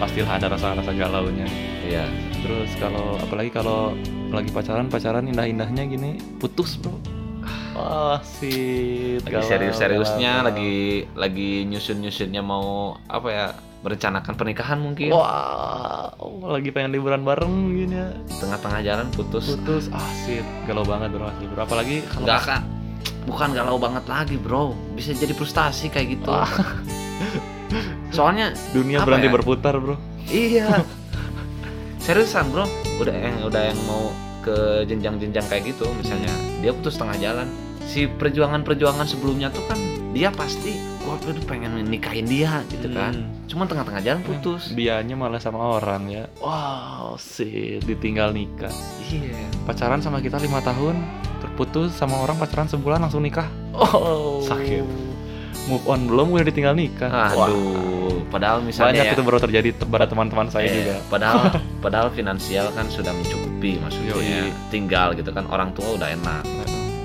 Pastilah 0.00 0.32
ada 0.40 0.46
rasa-rasa 0.48 0.92
galaunya. 0.96 1.44
Iya. 1.84 2.08
Terus 2.40 2.72
kalau 2.80 3.20
apalagi 3.20 3.52
kalau 3.52 3.92
lagi 4.32 4.48
pacaran 4.48 4.88
pacaran 4.88 5.28
indah-indahnya 5.28 5.84
gini 5.84 6.16
putus 6.40 6.80
bro. 6.80 6.96
Wah 7.76 8.20
sih 8.24 9.20
lagi 9.20 9.44
serius-seriusnya 9.44 10.44
lagi 10.44 11.04
lagi 11.16 11.64
nyusun-nyusunnya 11.68 12.40
mau 12.40 12.96
apa 13.08 13.28
ya 13.28 13.46
merencanakan 13.80 14.32
pernikahan 14.36 14.78
mungkin. 14.80 15.08
Wah 15.12 16.12
lagi 16.44 16.68
pengen 16.72 16.92
liburan 16.92 17.24
bareng 17.24 17.72
gini 17.72 17.96
ya. 17.96 18.08
Tengah-tengah 18.40 18.80
jalan 18.84 19.06
putus. 19.12 19.56
Putus 19.56 19.88
ah 19.92 20.04
galau 20.68 20.84
banget 20.84 21.16
bro 21.16 21.26
asli 21.28 21.44
bro. 21.48 21.60
Apalagi 21.64 21.96
kalau 22.08 22.24
nggak 22.28 22.40
kak. 22.44 22.62
Bukan 23.24 23.48
galau 23.56 23.76
banget 23.80 24.04
lagi 24.04 24.36
bro. 24.36 24.76
Bisa 24.92 25.16
jadi 25.16 25.32
frustasi 25.32 25.88
kayak 25.88 26.20
gitu. 26.20 26.28
Ah. 26.28 26.48
soalnya 28.16 28.50
dunia 28.74 29.00
berhenti 29.06 29.28
ya? 29.30 29.34
berputar 29.34 29.74
bro. 29.80 29.96
Iya. 30.28 30.84
Seriusan 32.04 32.52
bro. 32.52 32.68
Udah 33.00 33.16
yang 33.16 33.36
udah 33.48 33.62
yang 33.72 33.80
mau 33.88 34.12
ke 34.40 34.88
jenjang-jenjang 34.88 35.44
kayak 35.52 35.76
gitu 35.76 35.84
misalnya 35.96 36.32
dia 36.60 36.76
putus 36.76 37.00
tengah 37.00 37.16
jalan. 37.16 37.48
Si 37.88 38.06
perjuangan-perjuangan 38.06 39.08
sebelumnya 39.08 39.48
tuh 39.48 39.64
kan 39.66 39.80
dia 40.12 40.28
pasti 40.30 40.89
gua 41.00 41.16
tuh 41.20 41.32
pengen 41.48 41.80
nikahin 41.88 42.26
dia 42.28 42.62
gitu 42.68 42.92
kan. 42.92 43.16
Hmm. 43.16 43.28
cuman 43.50 43.66
tengah-tengah 43.66 44.02
jalan 44.06 44.22
putus. 44.22 44.70
Dianya 44.70 45.18
malah 45.18 45.42
sama 45.42 45.58
orang 45.58 46.06
ya. 46.06 46.24
Wow 46.38 47.18
sih 47.18 47.82
ditinggal 47.82 48.30
nikah. 48.30 48.70
Iya. 49.02 49.42
Pacaran 49.66 49.98
sama 49.98 50.22
kita 50.22 50.38
lima 50.38 50.62
tahun 50.62 50.94
terputus 51.40 51.96
sama 51.96 52.20
orang 52.20 52.38
pacaran 52.38 52.70
sebulan 52.70 53.02
langsung 53.02 53.24
nikah. 53.24 53.48
Oh. 53.74 54.38
Sakit. 54.44 54.86
move 55.68 55.86
on 55.86 56.10
belum 56.10 56.34
udah 56.34 56.46
ditinggal 56.46 56.74
nikah. 56.74 57.10
Wah, 57.10 57.46
aduh 57.46 58.26
padahal 58.30 58.58
misalnya 58.62 59.02
banyak 59.02 59.06
ya, 59.06 59.14
itu 59.14 59.22
baru 59.22 59.38
terjadi 59.38 59.68
te- 59.74 59.86
pada 59.86 60.06
teman-teman 60.06 60.46
saya 60.50 60.66
eh, 60.66 60.74
juga. 60.82 60.94
padahal 61.10 61.42
padahal 61.84 62.08
finansial 62.14 62.70
kan 62.74 62.86
sudah 62.90 63.10
mencukupi 63.14 63.78
maksudnya. 63.78 64.14
Yoi. 64.14 64.50
tinggal 64.70 65.14
gitu 65.14 65.30
kan 65.30 65.46
orang 65.50 65.74
tua 65.74 65.94
udah 65.98 66.08
enak 66.10 66.42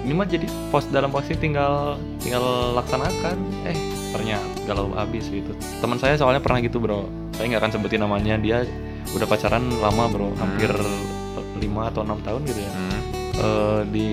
ini 0.06 0.14
mah 0.14 0.24
jadi 0.24 0.46
pos 0.70 0.86
dalam 0.88 1.10
posisi 1.10 1.34
tinggal 1.36 1.98
tinggal 2.22 2.46
laksanakan. 2.74 3.36
Eh 3.66 3.74
ternyata 4.14 4.46
galau 4.64 4.94
habis 4.94 5.28
gitu. 5.28 5.50
Teman 5.82 5.98
saya 5.98 6.16
soalnya 6.16 6.40
pernah 6.40 6.62
gitu 6.62 6.78
bro. 6.78 7.10
Saya 7.34 7.50
nggak 7.50 7.62
akan 7.66 7.72
sebutin 7.74 8.00
namanya. 8.00 8.38
Dia 8.38 8.64
udah 9.12 9.26
pacaran 9.26 9.66
lama 9.76 10.06
bro. 10.08 10.30
Hampir 10.38 10.70
lima 11.58 11.90
atau 11.90 12.06
enam 12.06 12.22
tahun 12.22 12.42
gitu 12.46 12.62
ya. 12.62 12.72
Hmm, 12.72 13.02
Eh, 13.36 13.82
di 13.92 14.08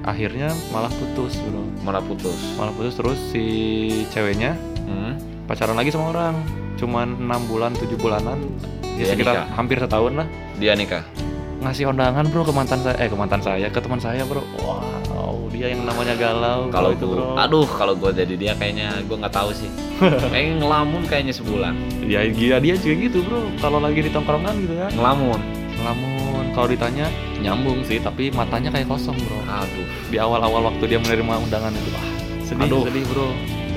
akhirnya 0.00 0.48
malah 0.70 0.88
putus 0.88 1.36
bro. 1.42 1.60
Malah 1.82 2.00
putus. 2.00 2.38
Malah 2.56 2.72
putus 2.72 2.94
terus 2.96 3.18
si 3.28 3.44
ceweknya 4.08 4.56
hmm, 4.86 5.44
pacaran 5.44 5.74
lagi 5.74 5.90
sama 5.90 6.14
orang. 6.14 6.34
Cuman 6.78 7.18
enam 7.18 7.42
bulan 7.46 7.74
tujuh 7.76 7.98
bulanan. 7.98 8.38
Ya 8.96 9.04
Dia 9.04 9.12
sekitar 9.12 9.34
nikah. 9.34 9.46
hampir 9.58 9.76
setahun 9.76 10.12
lah. 10.14 10.26
Dia 10.56 10.72
nikah 10.72 11.02
ngasih 11.62 11.88
undangan 11.88 12.26
bro 12.28 12.42
ke 12.42 12.52
mantan 12.52 12.80
saya. 12.82 12.96
Eh 12.98 13.08
ke 13.08 13.16
mantan 13.16 13.40
saya 13.40 13.66
ke 13.70 13.78
teman 13.78 14.02
saya 14.02 14.22
bro. 14.26 14.42
Wow 14.60 15.48
dia 15.52 15.68
yang 15.68 15.84
namanya 15.84 16.16
galau 16.16 16.72
kalau 16.72 16.96
itu 16.96 17.04
bro. 17.04 17.36
aduh 17.36 17.68
kalau 17.68 17.92
gue 17.92 18.10
jadi 18.10 18.34
dia 18.34 18.52
kayaknya 18.56 18.98
gue 19.04 19.16
nggak 19.20 19.30
tahu 19.30 19.52
sih. 19.52 19.68
Kayak 20.32 20.58
ngelamun 20.64 21.06
kayaknya 21.06 21.34
sebulan. 21.36 21.76
Ya 22.02 22.24
dia 22.26 22.58
dia 22.58 22.74
juga 22.74 22.94
gitu 23.06 23.18
bro. 23.22 23.46
Kalau 23.60 23.78
lagi 23.78 24.00
di 24.02 24.10
tongkrongan 24.10 24.54
gitu 24.64 24.74
kan. 24.74 24.90
Ngelamun. 24.96 25.40
Ngelamun. 25.78 26.44
Kalau 26.56 26.66
ditanya 26.66 27.06
nyambung 27.38 27.84
sih 27.86 28.00
tapi 28.02 28.32
matanya 28.32 28.72
kayak 28.74 28.88
kosong 28.90 29.14
bro. 29.14 29.38
Aduh. 29.46 29.86
Di 30.10 30.16
awal-awal 30.18 30.72
waktu 30.72 30.84
dia 30.88 30.98
menerima 30.98 31.38
undangan 31.46 31.70
itu 31.70 31.92
ah 31.94 32.22
sedih 32.52 32.68
Aduh. 32.68 32.84
sedih 32.84 33.04
bro 33.08 33.28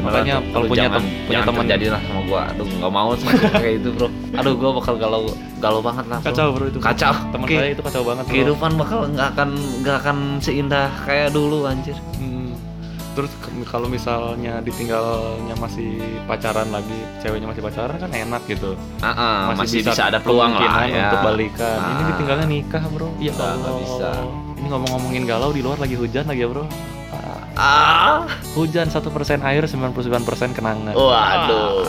makanya 0.06 0.36
kalau 0.46 0.66
punya 0.66 0.82
jangan, 0.84 1.02
tem- 1.02 1.14
punya 1.26 1.40
teman 1.42 1.64
terjadi 1.66 1.86
lah 1.90 2.02
sama 2.02 2.22
gue 2.22 2.42
aduh 2.46 2.68
nggak 2.70 2.94
mau 2.94 3.10
sih 3.14 3.26
kayak 3.54 3.74
itu 3.78 3.90
bro 3.92 4.08
aduh 4.34 4.54
gue 4.54 4.70
bakal 4.78 4.94
galau 4.96 5.24
galau 5.58 5.82
banget 5.82 6.06
lah 6.06 6.18
bro. 6.20 6.28
kacau 6.30 6.48
bro 6.54 6.66
itu 6.66 6.80
kacau 6.80 7.14
teman 7.30 7.48
saya 7.48 7.70
itu 7.70 7.82
kacau 7.82 8.02
banget 8.04 8.24
bro. 8.24 8.32
kehidupan 8.32 8.72
bakal 8.76 9.00
nggak 9.08 9.28
akan 9.34 9.50
nggak 9.82 9.98
akan 10.00 10.18
seindah 10.40 10.88
kayak 11.04 11.30
dulu 11.30 11.66
anjir 11.66 11.98
Hmm. 12.16 12.54
Terus 13.16 13.32
kalau 13.66 13.88
misalnya 13.88 14.60
ditinggalnya 14.60 15.56
masih 15.56 15.96
pacaran 16.28 16.68
lagi, 16.68 16.92
ceweknya 17.24 17.48
masih 17.48 17.64
pacaran 17.64 17.96
kan 17.96 18.12
enak 18.12 18.44
gitu. 18.44 18.76
Ah, 19.00 19.08
ah, 19.08 19.36
masih, 19.56 19.80
bisa, 19.80 20.12
ada 20.12 20.20
peluang 20.20 20.52
lah 20.52 20.84
ya 20.84 21.08
untuk 21.08 21.24
balikan. 21.24 21.80
Ini 21.80 21.96
Ah. 21.96 22.08
ditinggalnya 22.12 22.44
nikah, 22.44 22.84
Bro. 22.92 23.16
Iya 23.16 23.32
Nggak, 23.32 23.74
bisa. 23.80 24.10
Ini 24.60 24.68
ngomong-ngomongin 24.68 25.24
galau 25.24 25.56
di 25.56 25.64
luar 25.64 25.80
lagi 25.80 25.96
hujan 25.96 26.28
lagi 26.28 26.44
ya, 26.44 26.50
Bro. 26.52 26.68
Ah, 27.56 28.22
ah 28.22 28.22
Hujan 28.54 28.88
1% 28.88 29.00
air, 29.42 29.64
99% 29.64 30.22
kenangan. 30.52 30.94
waduh 30.94 31.88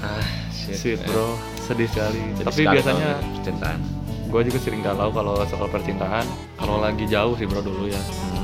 ah 0.00 0.24
Sweet, 0.50 0.98
Bro. 1.04 1.38
Sedih 1.60 1.86
sekali. 1.86 2.18
Jadi 2.34 2.44
Tapi 2.44 2.60
sekali 2.60 2.74
biasanya 2.74 3.10
percintaan 3.32 3.80
gue 4.26 4.40
juga 4.42 4.58
sering 4.58 4.82
galau 4.82 5.08
kalau 5.08 5.38
soal 5.46 5.66
percintaan. 5.66 6.26
Kalau 6.58 6.82
lagi 6.82 7.06
jauh 7.06 7.32
sih, 7.32 7.46
Bro, 7.46 7.62
dulu 7.62 7.86
ya. 7.86 8.02
Hmm. 8.02 8.34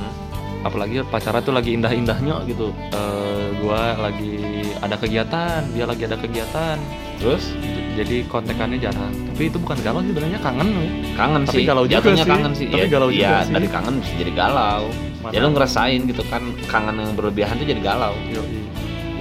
apalagi 0.63 1.03
pacaran 1.05 1.43
tuh 1.43 1.51
lagi 1.51 1.75
indah-indahnya 1.75 2.47
gitu 2.47 2.71
Eh, 2.95 3.47
gua 3.59 3.99
lagi 3.99 4.39
ada 4.79 4.95
kegiatan 4.95 5.59
dia 5.75 5.83
lagi 5.83 6.07
ada 6.07 6.15
kegiatan 6.15 6.79
terus 7.19 7.51
jadi 7.93 8.23
kontekannya 8.25 8.79
jarang 8.79 9.11
tapi 9.27 9.51
itu 9.51 9.59
bukan 9.59 9.75
galau 9.83 9.99
sih 10.01 10.15
sebenarnya 10.15 10.39
kangen 10.39 10.69
we. 10.71 10.87
kangen 11.13 11.43
Tapi 11.43 11.57
sih 11.57 11.63
galau 11.67 11.83
juga 11.83 11.99
jatuhnya 11.99 12.23
sih. 12.23 12.31
kangen 12.31 12.53
sih 12.55 12.67
Tapi 12.71 12.79
ya, 12.79 12.87
galau 12.89 13.09
juga 13.11 13.27
iya, 13.27 13.35
sih. 13.43 13.53
dari 13.53 13.67
kangen 13.67 13.95
bisa 13.99 14.15
jadi 14.17 14.33
galau 14.33 14.83
Mana- 15.23 15.33
ya 15.35 15.39
lu 15.41 15.55
ngerasain 15.55 16.01
gitu 16.11 16.23
kan 16.27 16.43
kangen 16.67 16.99
yang 16.99 17.15
berlebihan 17.15 17.55
tuh 17.55 17.67
jadi 17.67 17.79
galau 17.79 18.15
Yoi. 18.27 18.67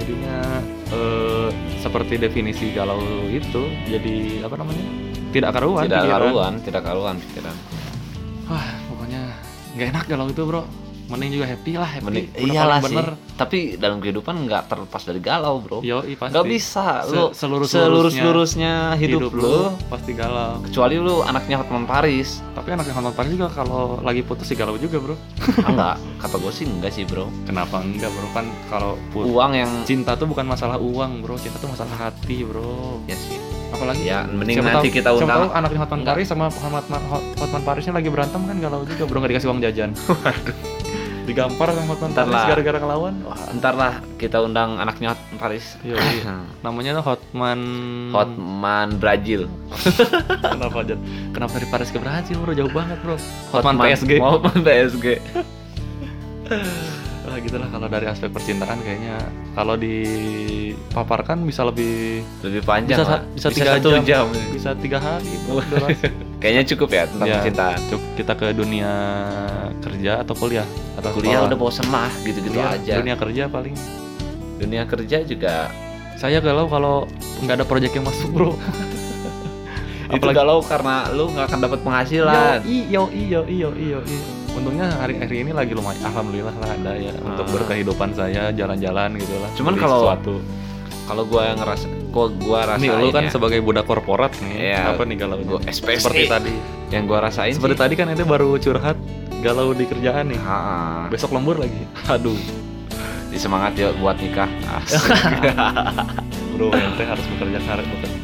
jadinya 0.02 0.38
eh, 0.90 1.48
seperti 1.78 2.18
definisi 2.18 2.74
galau 2.74 2.98
itu 3.30 3.70
jadi 3.86 4.42
apa 4.42 4.54
namanya 4.58 4.84
tidak 5.30 5.50
karuan 5.54 5.82
tidak 5.86 6.00
pikiran. 6.02 6.18
karuan 6.18 6.52
tidak 6.60 6.82
karuan 6.82 7.14
pikiran 7.22 7.56
wah 8.50 8.68
pokoknya 8.90 9.22
nggak 9.78 9.88
enak 9.94 10.04
galau 10.10 10.26
itu 10.26 10.42
bro 10.42 10.62
mending 11.04 11.30
juga 11.32 11.46
happy 11.46 11.72
lah 11.74 11.90
happy. 11.90 12.04
Mending, 12.04 12.26
Udah 12.30 12.46
iyalah 12.46 12.78
sih. 12.78 12.86
bener. 12.86 13.06
Tapi 13.32 13.58
dalam 13.74 13.98
kehidupan 13.98 14.34
nggak 14.40 14.62
terlepas 14.66 15.02
dari 15.02 15.18
galau 15.18 15.58
bro. 15.58 15.78
Yo 15.80 16.00
pasti. 16.12 16.30
Nggak 16.30 16.46
bisa. 16.46 16.84
Se- 17.00 17.10
lu 17.10 17.24
selurus-lurusnya 17.32 17.82
selurus 17.82 18.14
lurusnya 18.16 18.72
hidup, 18.94 19.30
lu 19.30 19.56
pasti 19.86 20.12
galau. 20.12 20.62
Kecuali 20.62 20.94
lu 20.96 21.20
anaknya 21.20 21.56
Hotman 21.58 21.84
Paris. 21.84 22.38
Tapi 22.52 22.68
anak 22.70 22.86
yang 22.86 22.96
nonton 22.98 23.14
Paris 23.14 23.30
juga 23.32 23.48
kalau 23.48 23.98
lagi 24.00 24.20
putus 24.20 24.44
sih 24.44 24.54
galau 24.54 24.76
juga 24.76 24.98
bro. 24.98 25.16
Ah, 25.58 25.68
enggak 25.70 25.94
kata 26.18 26.36
gue 26.38 26.52
sih 26.52 26.64
enggak 26.64 26.92
sih 26.92 27.02
bro. 27.02 27.26
Kenapa 27.42 27.78
enggak 27.78 28.08
bro? 28.08 28.26
Kan 28.30 28.46
kalau 28.68 28.94
uang 29.12 29.52
yang 29.52 29.70
cinta 29.82 30.14
tuh 30.14 30.24
bukan 30.24 30.44
masalah 30.44 30.76
uang 30.76 31.20
bro. 31.20 31.34
Cinta 31.34 31.56
tuh 31.56 31.68
masalah 31.68 31.92
hati 32.00 32.42
bro. 32.42 33.02
Ya 33.04 33.16
sih. 33.16 33.36
Apalagi 33.72 34.04
ya 34.04 34.28
mending 34.28 34.60
siapa 34.60 34.68
nanti 34.70 34.86
tahu- 34.86 34.94
kita 34.94 35.08
siapa 35.08 35.24
undang 35.24 35.40
tahu 35.40 35.48
anaknya 35.54 35.78
Hotman. 35.80 36.00
Paris 36.04 36.26
sama 36.26 36.44
Hotman, 36.46 37.02
Hotman 37.34 37.62
Parisnya 37.62 37.92
lagi 37.92 38.08
berantem 38.08 38.40
kan 38.42 38.56
galau 38.56 38.84
juga 38.84 39.02
bro. 39.04 39.16
Nggak 39.18 39.30
dikasih 39.32 39.48
uang 39.48 39.60
jajan 39.60 39.90
digampar 41.22 41.70
sama 41.70 41.86
Hotman 41.88 42.10
Paris 42.12 42.42
gara-gara 42.46 42.78
ngelawan. 42.78 43.14
Wah. 43.22 43.38
Ntar 43.52 43.74
lah 43.74 43.92
kita 44.16 44.38
undang 44.38 44.76
anaknya 44.76 45.12
Hotman 45.12 45.36
Paris 45.36 45.78
iya, 45.80 45.94
iya. 46.16 46.34
namanya 46.60 46.98
tuh 46.98 47.04
Hotman. 47.08 47.60
Hotman 48.10 48.88
Brazil. 48.96 49.46
Kenapa 50.44 50.82
Jan? 50.82 50.98
kenapa 51.32 51.56
dari 51.56 51.66
Paris 51.66 51.88
ke 51.88 51.98
Brazil 51.98 52.36
bro? 52.38 52.52
Jauh 52.52 52.68
banget 52.68 52.98
bro. 53.00 53.16
Hotman, 53.50 53.74
PSG 53.78 54.10
Hotman 54.18 54.58
PSG 54.60 55.06
Nah, 57.22 57.40
gitu 57.40 57.56
lah 57.56 57.64
kalau 57.70 57.88
dari 57.88 58.04
aspek 58.04 58.28
percintaan 58.28 58.76
kayaknya. 58.82 59.16
Kalau 59.54 59.72
dipaparkan 59.72 61.40
bisa 61.42 61.64
lebih 61.64 62.20
lebih 62.42 62.60
panjang 62.60 62.98
Bisa- 62.98 63.08
lah. 63.08 63.22
bisa 63.26 63.48
tiga 63.48 63.70
satu 63.72 63.88
jam. 63.94 64.04
jam, 64.04 64.24
bisa 64.52 64.70
tiga 64.76 64.98
hari 64.98 65.32
kayaknya 66.42 66.62
cukup 66.68 66.88
ya 66.90 67.02
tentang 67.06 67.28
Ya. 67.28 67.34
percintaan. 67.38 67.78
Cuk, 67.88 68.02
kita 68.18 68.32
ke 68.34 68.46
dunia 68.52 68.92
kerja 70.02 70.18
atau 70.18 70.34
kuliah? 70.34 70.66
Atau 70.98 71.14
kuliah 71.14 71.38
sekolah. 71.38 71.48
udah 71.48 71.56
bosen 71.56 71.86
mah 71.86 72.10
gitu-gitu 72.20 72.58
Iya, 72.58 72.74
aja. 72.74 72.94
dunia 72.98 73.14
kerja 73.14 73.42
paling. 73.46 73.74
Dunia 74.58 74.82
kerja 74.84 75.16
juga 75.22 75.70
saya 76.18 76.42
galau 76.42 76.66
kalau 76.66 77.06
nggak 77.38 77.54
ada 77.56 77.64
proyek 77.64 77.94
yang 77.94 78.02
masuk 78.02 78.34
bro. 78.34 78.50
Itu 80.12 80.26
galau 80.28 80.58
karena 80.60 81.06
lu 81.08 81.30
nggak 81.30 81.46
akan 81.46 81.60
dapat 81.62 81.78
penghasilan. 81.80 82.66
Iyo 82.66 83.06
iyo 83.08 83.40
iyo 83.46 83.70
iyo 83.70 83.70
iyo 83.72 83.98
untungnya 84.52 84.84
hari 84.92 85.16
hari 85.16 85.40
ini 85.40 85.48
lagi 85.48 85.72
lumayan 85.72 85.96
alhamdulillah 86.04 86.52
lah 86.52 86.76
ada 86.76 86.92
ya 86.92 87.08
untuk 87.16 87.48
Ah. 87.48 87.52
berkehidupan 87.56 88.12
saya 88.12 88.52
jalan-jalan 88.52 89.16
gitu 89.16 89.38
lah. 89.38 89.48
Cuman 89.56 89.78
kalau- 89.78 90.04
sesuatu. 90.04 90.34
kalau 91.02 91.24
gua 91.24 91.42
yang 91.46 91.58
ngerasa 91.58 91.86
kok 92.12 92.28
gua 92.38 92.60
rasain 92.66 92.84
nih 92.84 92.92
lu 92.92 93.08
kan 93.08 93.24
ya, 93.26 93.30
sebagai 93.32 93.58
budak 93.58 93.88
korporat 93.88 94.28
nih 94.38 94.70
Iya. 94.70 94.92
apa 94.92 95.02
nih 95.02 95.16
galau 95.16 95.40
gua 95.40 95.58
SPC 95.64 96.04
seperti 96.04 96.28
tadi. 96.28 96.52
Yang 96.92 97.04
gua 97.06 97.18
rasain 97.24 97.56
seperti 97.56 97.74
sih. 97.74 97.80
tadi 97.80 97.94
kan 97.96 98.06
itu 98.12 98.22
baru 98.22 98.52
curhat 98.56 99.00
galau 99.42 99.74
di 99.74 99.84
kerjaan 99.84 100.30
nih. 100.30 100.38
Ha-ha. 100.38 101.10
besok 101.10 101.34
lembur 101.34 101.58
lagi. 101.58 101.82
Aduh. 102.06 102.38
Di 103.28 103.36
semangat 103.36 103.74
yuk 103.74 103.98
buat 103.98 104.16
nikah. 104.22 104.46
Bro 106.54 106.70
ente 106.70 107.02
harus 107.02 107.24
bekerja 107.34 107.58
karir 107.64 107.86
bekerja 107.88 108.20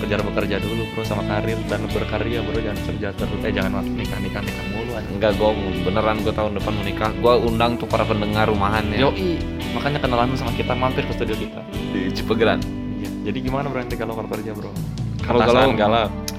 kejar 0.00 0.24
bekerja 0.24 0.56
dulu 0.64 0.88
bro 0.96 1.04
sama 1.04 1.24
karir 1.28 1.60
dan 1.68 1.84
berkarya 1.92 2.40
bro. 2.40 2.56
Jangan 2.56 2.80
kerja 2.88 3.08
terus. 3.16 3.40
Eh 3.44 3.52
jangan 3.52 3.84
nikah 3.84 4.18
nikah 4.20 4.40
nikah 4.40 4.64
mulu 4.72 4.92
anjing. 4.96 5.14
Enggak 5.16 5.32
gua 5.36 5.52
beneran 5.84 6.16
gua 6.24 6.32
tahun 6.32 6.52
depan 6.56 6.72
mau 6.72 6.84
nikah. 6.84 7.10
Gua 7.20 7.34
undang 7.40 7.76
tuh 7.76 7.88
para 7.88 8.04
pendengar 8.08 8.48
rumahan 8.48 8.84
ya. 8.92 9.08
Yoi, 9.08 9.40
makanya 9.76 10.00
kenalan 10.00 10.32
sama 10.36 10.52
kita 10.56 10.72
mampir 10.72 11.04
ke 11.04 11.12
studio 11.16 11.36
kita. 11.36 11.60
di 11.92 12.00
Cipegeran. 12.16 12.60
Iya. 13.00 13.32
Jadi 13.32 13.38
gimana 13.44 13.68
bro 13.68 13.80
nanti 13.80 13.96
kalau 13.96 14.16
kerja 14.16 14.52
bro? 14.56 14.72
Kalau 15.20 15.38
galau- 15.44 15.76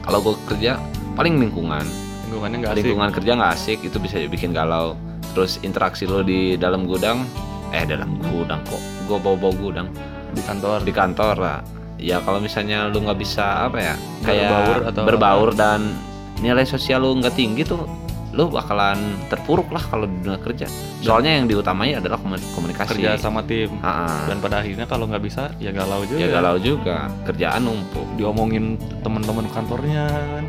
kalau 0.02 0.20
gua 0.26 0.36
kerja 0.50 0.82
paling 1.14 1.38
lingkungan 1.38 1.86
lingkungannya 2.32 2.58
nggak 2.64 2.72
asik. 2.72 2.84
lingkungan 2.88 3.12
kerja 3.12 3.32
nggak 3.36 3.52
asik 3.60 3.80
itu 3.84 3.98
bisa 4.00 4.16
bikin 4.32 4.56
galau 4.56 4.96
terus 5.36 5.60
interaksi 5.68 6.08
lo 6.08 6.24
di 6.24 6.56
dalam 6.56 6.88
gudang 6.88 7.28
eh 7.76 7.84
dalam 7.84 8.16
gudang 8.32 8.64
kok 8.64 8.80
gua 9.12 9.20
bawa 9.20 9.36
bawa 9.36 9.54
gudang 9.60 9.88
di 10.32 10.40
kantor. 10.48 10.80
di 10.88 10.94
kantor 10.96 11.36
lah 11.36 11.60
ya 12.00 12.24
kalau 12.24 12.40
misalnya 12.40 12.88
lu 12.88 13.04
nggak 13.04 13.20
bisa 13.20 13.68
apa 13.68 13.78
ya 13.84 13.96
kayak 14.24 14.48
Berbaur 14.48 14.80
atau 14.88 15.04
berbaur 15.04 15.50
dan 15.52 15.92
nilai 16.40 16.64
sosial 16.64 17.04
lu 17.04 17.20
nggak 17.20 17.36
tinggi 17.36 17.68
tuh 17.68 17.84
lu 18.32 18.48
bakalan 18.48 18.96
terpuruk 19.28 19.68
lah 19.70 19.84
kalau 19.84 20.08
di 20.08 20.16
dunia 20.18 20.40
kerja 20.40 20.64
soalnya 21.00 21.36
yang 21.36 21.46
diutamai 21.46 21.94
adalah 21.94 22.16
komu- 22.16 22.40
komunikasi 22.54 22.96
kerja 22.96 23.20
sama 23.20 23.44
tim. 23.44 23.68
Ha-ha. 23.78 24.26
Dan 24.26 24.40
pada 24.40 24.64
akhirnya 24.64 24.86
kalau 24.86 25.04
nggak 25.06 25.20
bisa 25.20 25.52
ya 25.58 25.70
galau 25.70 26.00
juga. 26.02 26.20
ya 26.20 26.28
galau 26.30 26.56
juga 26.56 27.12
kerjaan 27.24 27.62
numpuk 27.62 28.08
Diomongin 28.16 28.76
teman-teman 29.02 29.50
kantornya 29.50 30.08
kan. 30.08 30.46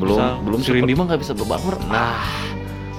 Belum 0.00 0.16
Misal, 0.16 0.32
belum 0.40 0.60
super- 0.60 0.96
mah 0.96 1.04
nggak 1.06 1.20
bisa 1.20 1.32
berbaur. 1.34 1.74
nah 1.86 2.24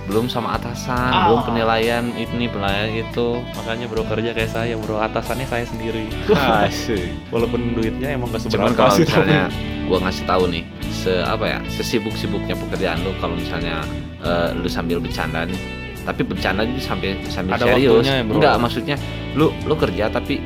belum 0.06 0.30
sama 0.30 0.54
atasan 0.54 0.94
Ah. 0.94 1.26
belum 1.26 1.42
penilaian 1.50 2.06
ini 2.14 2.46
penilaian 2.46 2.94
itu 2.94 3.42
Makanya 3.58 3.90
bro 3.90 4.06
kerja 4.06 4.38
kayak 4.38 4.52
saya 4.54 4.78
bro 4.78 5.02
atasannya 5.02 5.50
saya 5.50 5.66
sendiri. 5.66 6.06
asik 6.62 7.10
Walaupun 7.34 7.74
duitnya 7.74 8.14
emang 8.14 8.30
gak 8.30 8.46
seberapa 8.46 8.70
Cuman 8.70 8.74
kalau 8.76 8.94
misalnya 9.02 9.50
gua 9.86 9.98
ngasih 10.06 10.26
tahu 10.26 10.44
nih 10.46 10.64
se 11.06 11.22
apa 11.22 11.46
ya 11.48 11.60
sesibuk-sibuknya 11.70 12.58
pekerjaan 12.58 12.98
lu 13.00 13.14
kalau 13.22 13.38
misalnya 13.38 13.86
eh, 14.20 14.50
lu 14.54 14.66
sambil 14.66 14.98
bercanda 14.98 15.46
nih 15.46 15.58
tapi 16.02 16.22
bercanda 16.22 16.62
juga 16.62 16.82
sampai 16.84 17.18
sambil 17.28 17.54
Ada 17.56 17.66
serius 17.68 18.04
ya, 18.04 18.22
bro. 18.22 18.38
enggak 18.38 18.56
maksudnya 18.58 18.96
lu 19.34 19.54
lu 19.64 19.76
kerja 19.76 20.10
tapi 20.10 20.42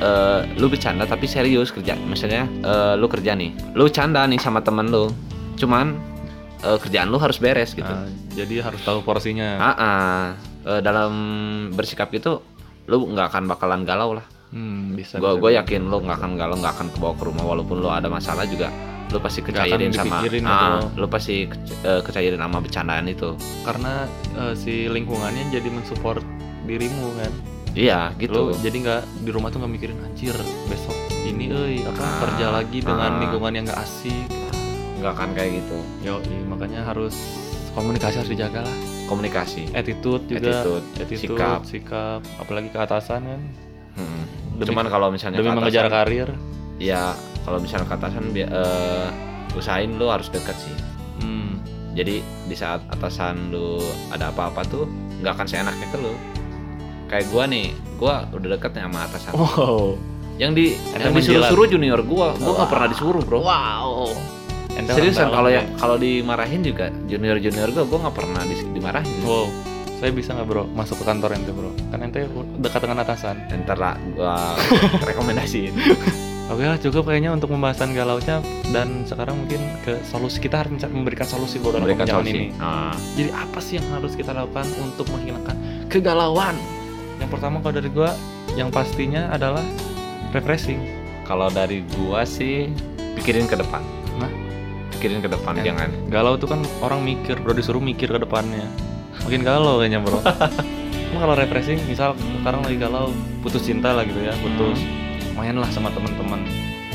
eh, 0.00 0.40
lu 0.56 0.66
bercanda 0.66 1.06
tapi 1.06 1.26
serius 1.26 1.70
kerja 1.70 1.94
misalnya 2.00 2.50
eh, 2.60 2.94
lu 2.94 3.06
kerja 3.06 3.32
nih 3.32 3.54
lu 3.72 3.86
canda 3.88 4.26
nih 4.26 4.38
sama 4.38 4.58
temen 4.60 4.90
lu 4.90 5.14
cuman 5.54 5.94
eh, 6.60 6.78
kerjaan 6.78 7.06
lu 7.06 7.16
harus 7.16 7.38
beres 7.38 7.70
gitu 7.72 7.86
Nah, 7.86 8.06
jadi 8.32 8.62
harus 8.62 8.78
tahu 8.80 9.02
porsinya. 9.02 9.58
Ah, 9.58 9.74
ah. 9.74 10.22
Eh, 10.62 10.80
dalam 10.80 11.12
bersikap 11.70 12.10
itu 12.10 12.38
lu 12.84 13.06
nggak 13.08 13.26
akan 13.28 13.44
bakalan 13.46 13.82
galau 13.82 14.12
lah 14.12 14.26
Hmm, 14.50 14.98
bisa. 14.98 15.14
gue 15.16 15.30
gue 15.36 15.50
yakin 15.54 15.86
lo 15.86 16.02
nggak 16.02 16.18
akan 16.18 16.34
galau 16.34 16.58
nggak 16.58 16.74
akan 16.74 16.86
kebawa 16.90 17.14
ke 17.14 17.22
rumah 17.22 17.44
walaupun 17.44 17.78
lo 17.78 17.86
ada 17.88 18.10
masalah 18.10 18.42
juga 18.44 18.66
lo 19.10 19.18
pasti 19.18 19.40
kecairin 19.40 19.90
sama 19.90 20.22
ah, 20.44 20.86
lo 20.94 21.06
pasti 21.06 21.44
ke- 21.44 21.58
eh, 21.82 22.00
kecairin 22.00 22.38
sama 22.38 22.58
bercandaan 22.58 23.06
itu. 23.06 23.34
Karena 23.62 24.06
eh, 24.36 24.54
si 24.54 24.86
lingkungannya 24.86 25.50
jadi 25.50 25.66
mensupport 25.66 26.22
dirimu 26.62 27.10
kan? 27.16 27.32
Iya 27.70 28.14
gitu. 28.16 28.50
Lu 28.50 28.54
jadi 28.56 28.76
nggak 28.78 29.02
di 29.22 29.30
rumah 29.30 29.50
tuh 29.50 29.62
nggak 29.62 29.72
mikirin 29.72 29.98
anjir 30.00 30.34
besok 30.66 30.94
ini 31.22 31.46
euy 31.48 31.76
apa 31.82 32.00
Ah, 32.00 32.18
kerja 32.20 32.46
lagi 32.50 32.78
dengan 32.80 33.10
ah. 33.12 33.20
lingkungan 33.20 33.52
yang 33.52 33.64
nggak 33.64 33.80
asik. 33.80 34.26
Nggak 34.98 35.12
akan 35.12 35.28
kayak 35.34 35.50
gitu. 35.58 35.78
Yo 36.02 36.14
makanya 36.46 36.82
harus 36.82 37.14
komunikasi 37.72 38.18
harus 38.18 38.30
dijaga 38.30 38.62
lah. 38.62 38.76
Komunikasi. 39.06 39.70
Attitude 39.72 40.22
juga. 40.28 40.62
Attitude, 40.62 40.84
attitude 40.96 41.34
sikap. 41.34 41.60
sikap. 41.66 42.20
Apalagi 42.38 42.70
ke 42.70 42.78
atasan 42.78 43.22
kan? 43.22 43.40
Mm. 43.98 44.22
Demi- 44.54 44.66
cuman 44.70 44.86
kalau 44.86 45.08
misalnya 45.10 45.38
demi 45.38 45.50
mengejar 45.50 45.86
karir. 45.86 46.30
Ya 46.78 47.14
kalau 47.42 47.58
misalnya 47.58 47.86
ke 47.86 47.94
atasan 47.94 48.24
bi- 48.30 48.44
eh, 48.44 49.08
usahain 49.52 49.90
lo 49.94 50.08
harus 50.08 50.28
dekat 50.28 50.54
sih 50.56 50.74
hmm. 51.20 51.60
jadi 51.92 52.20
di 52.20 52.54
saat 52.54 52.84
atasan 52.88 53.50
lu 53.50 53.80
ada 54.08 54.30
apa-apa 54.30 54.62
tuh 54.64 54.84
nggak 55.20 55.32
akan 55.34 55.46
seenaknya 55.46 55.86
ke 55.88 55.98
lu 55.98 56.14
kayak 57.06 57.26
gua 57.28 57.44
nih 57.44 57.74
gua 57.98 58.24
udah 58.30 58.56
deket 58.56 58.70
nih 58.72 58.82
sama 58.86 58.98
atasan 59.04 59.32
wow 59.34 59.98
yang 60.40 60.56
di 60.56 60.72
Ente 60.94 61.04
yang 61.04 61.12
disuruh 61.12 61.36
menjilat. 61.36 61.50
suruh 61.50 61.66
junior 61.68 62.00
gua 62.00 62.32
gua 62.34 62.52
nggak 62.56 62.70
pernah 62.70 62.88
disuruh 62.88 63.22
bro 63.22 63.40
wow 63.40 64.08
Ente 64.70 64.94
Seriusan 64.94 65.28
kalau 65.28 65.50
yang 65.50 65.66
kalau 65.76 65.98
dimarahin 65.98 66.62
juga 66.62 66.88
junior 67.04 67.36
junior 67.36 67.68
gue 67.68 67.84
gue 67.84 67.98
nggak 67.98 68.14
pernah 68.14 68.46
di- 68.46 68.70
dimarahin. 68.70 69.10
ya. 69.18 69.26
wow 69.26 69.46
saya 69.98 70.14
bisa 70.14 70.32
nggak 70.32 70.46
bro 70.46 70.64
masuk 70.72 70.96
ke 70.96 71.04
kantor 71.04 71.34
ente 71.34 71.50
bro 71.50 71.68
kan 71.90 72.00
ente 72.00 72.24
dekat 72.56 72.80
dengan 72.80 73.02
atasan 73.02 73.36
Ntar 73.50 73.76
lah 73.76 73.94
gue 73.98 74.34
rekomendasiin. 75.10 75.74
Oke 76.50 76.66
lah 76.66 76.74
cukup 76.76 77.06
kayaknya 77.06 77.30
untuk 77.30 77.46
pembahasan 77.48 77.94
galaunya 77.94 78.42
dan 78.68 79.06
sekarang 79.06 79.38
mungkin 79.38 79.62
ke 79.80 80.02
solusi 80.02 80.42
kita 80.42 80.60
harus 80.60 80.82
memberikan 80.84 81.22
solusi 81.22 81.56
buat 81.56 81.78
perbincangan 81.78 82.10
solusi. 82.20 82.50
ini. 82.50 82.58
Ah, 82.58 82.90
Jadi 83.14 83.30
apa 83.30 83.58
sih 83.58 83.78
yang 83.78 83.86
harus 83.88 84.12
kita 84.12 84.34
lakukan 84.34 84.66
untuk 84.76 85.06
menghilangkan 85.08 85.54
kegalauan? 85.86 86.58
Yang 87.16 87.30
pertama 87.30 87.62
kalau 87.62 87.74
dari 87.76 87.86
gua 87.88 88.10
yang 88.52 88.68
pastinya 88.68 89.30
adalah 89.30 89.62
refreshing. 90.30 90.82
kalau 91.22 91.46
dari 91.46 91.86
gua 91.94 92.26
sih 92.26 92.66
pikirin 93.14 93.46
ke 93.46 93.54
depan. 93.54 93.78
Nah? 94.16 94.26
pikirin 94.90 95.22
ke 95.22 95.30
depan 95.30 95.54
Ya. 95.56 95.70
jangan. 95.70 95.88
Galau 96.08 96.34
tuh 96.34 96.50
kan 96.50 96.60
orang 96.80 97.00
mikir, 97.00 97.38
bro 97.38 97.54
disuruh 97.54 97.78
mikir 97.80 98.10
ke 98.10 98.18
depannya. 98.18 98.66
Makin 99.22 99.40
galau 99.40 99.78
kayaknya 99.78 100.02
bro. 100.02 100.18
Cuma 101.06 101.18
kalau 101.20 101.34
refreshing, 101.34 101.78
misal 101.86 102.12
sekarang 102.36 102.60
lagi 102.60 102.76
galau, 102.76 103.14
putus 103.38 103.62
cinta 103.62 103.94
lah 103.94 104.02
gitu 104.02 104.18
ya, 104.20 104.34
putus, 104.36 104.76
Hmm. 104.76 104.99
Mainlah 105.40 105.72
sama 105.72 105.88
teman-teman. 105.88 106.44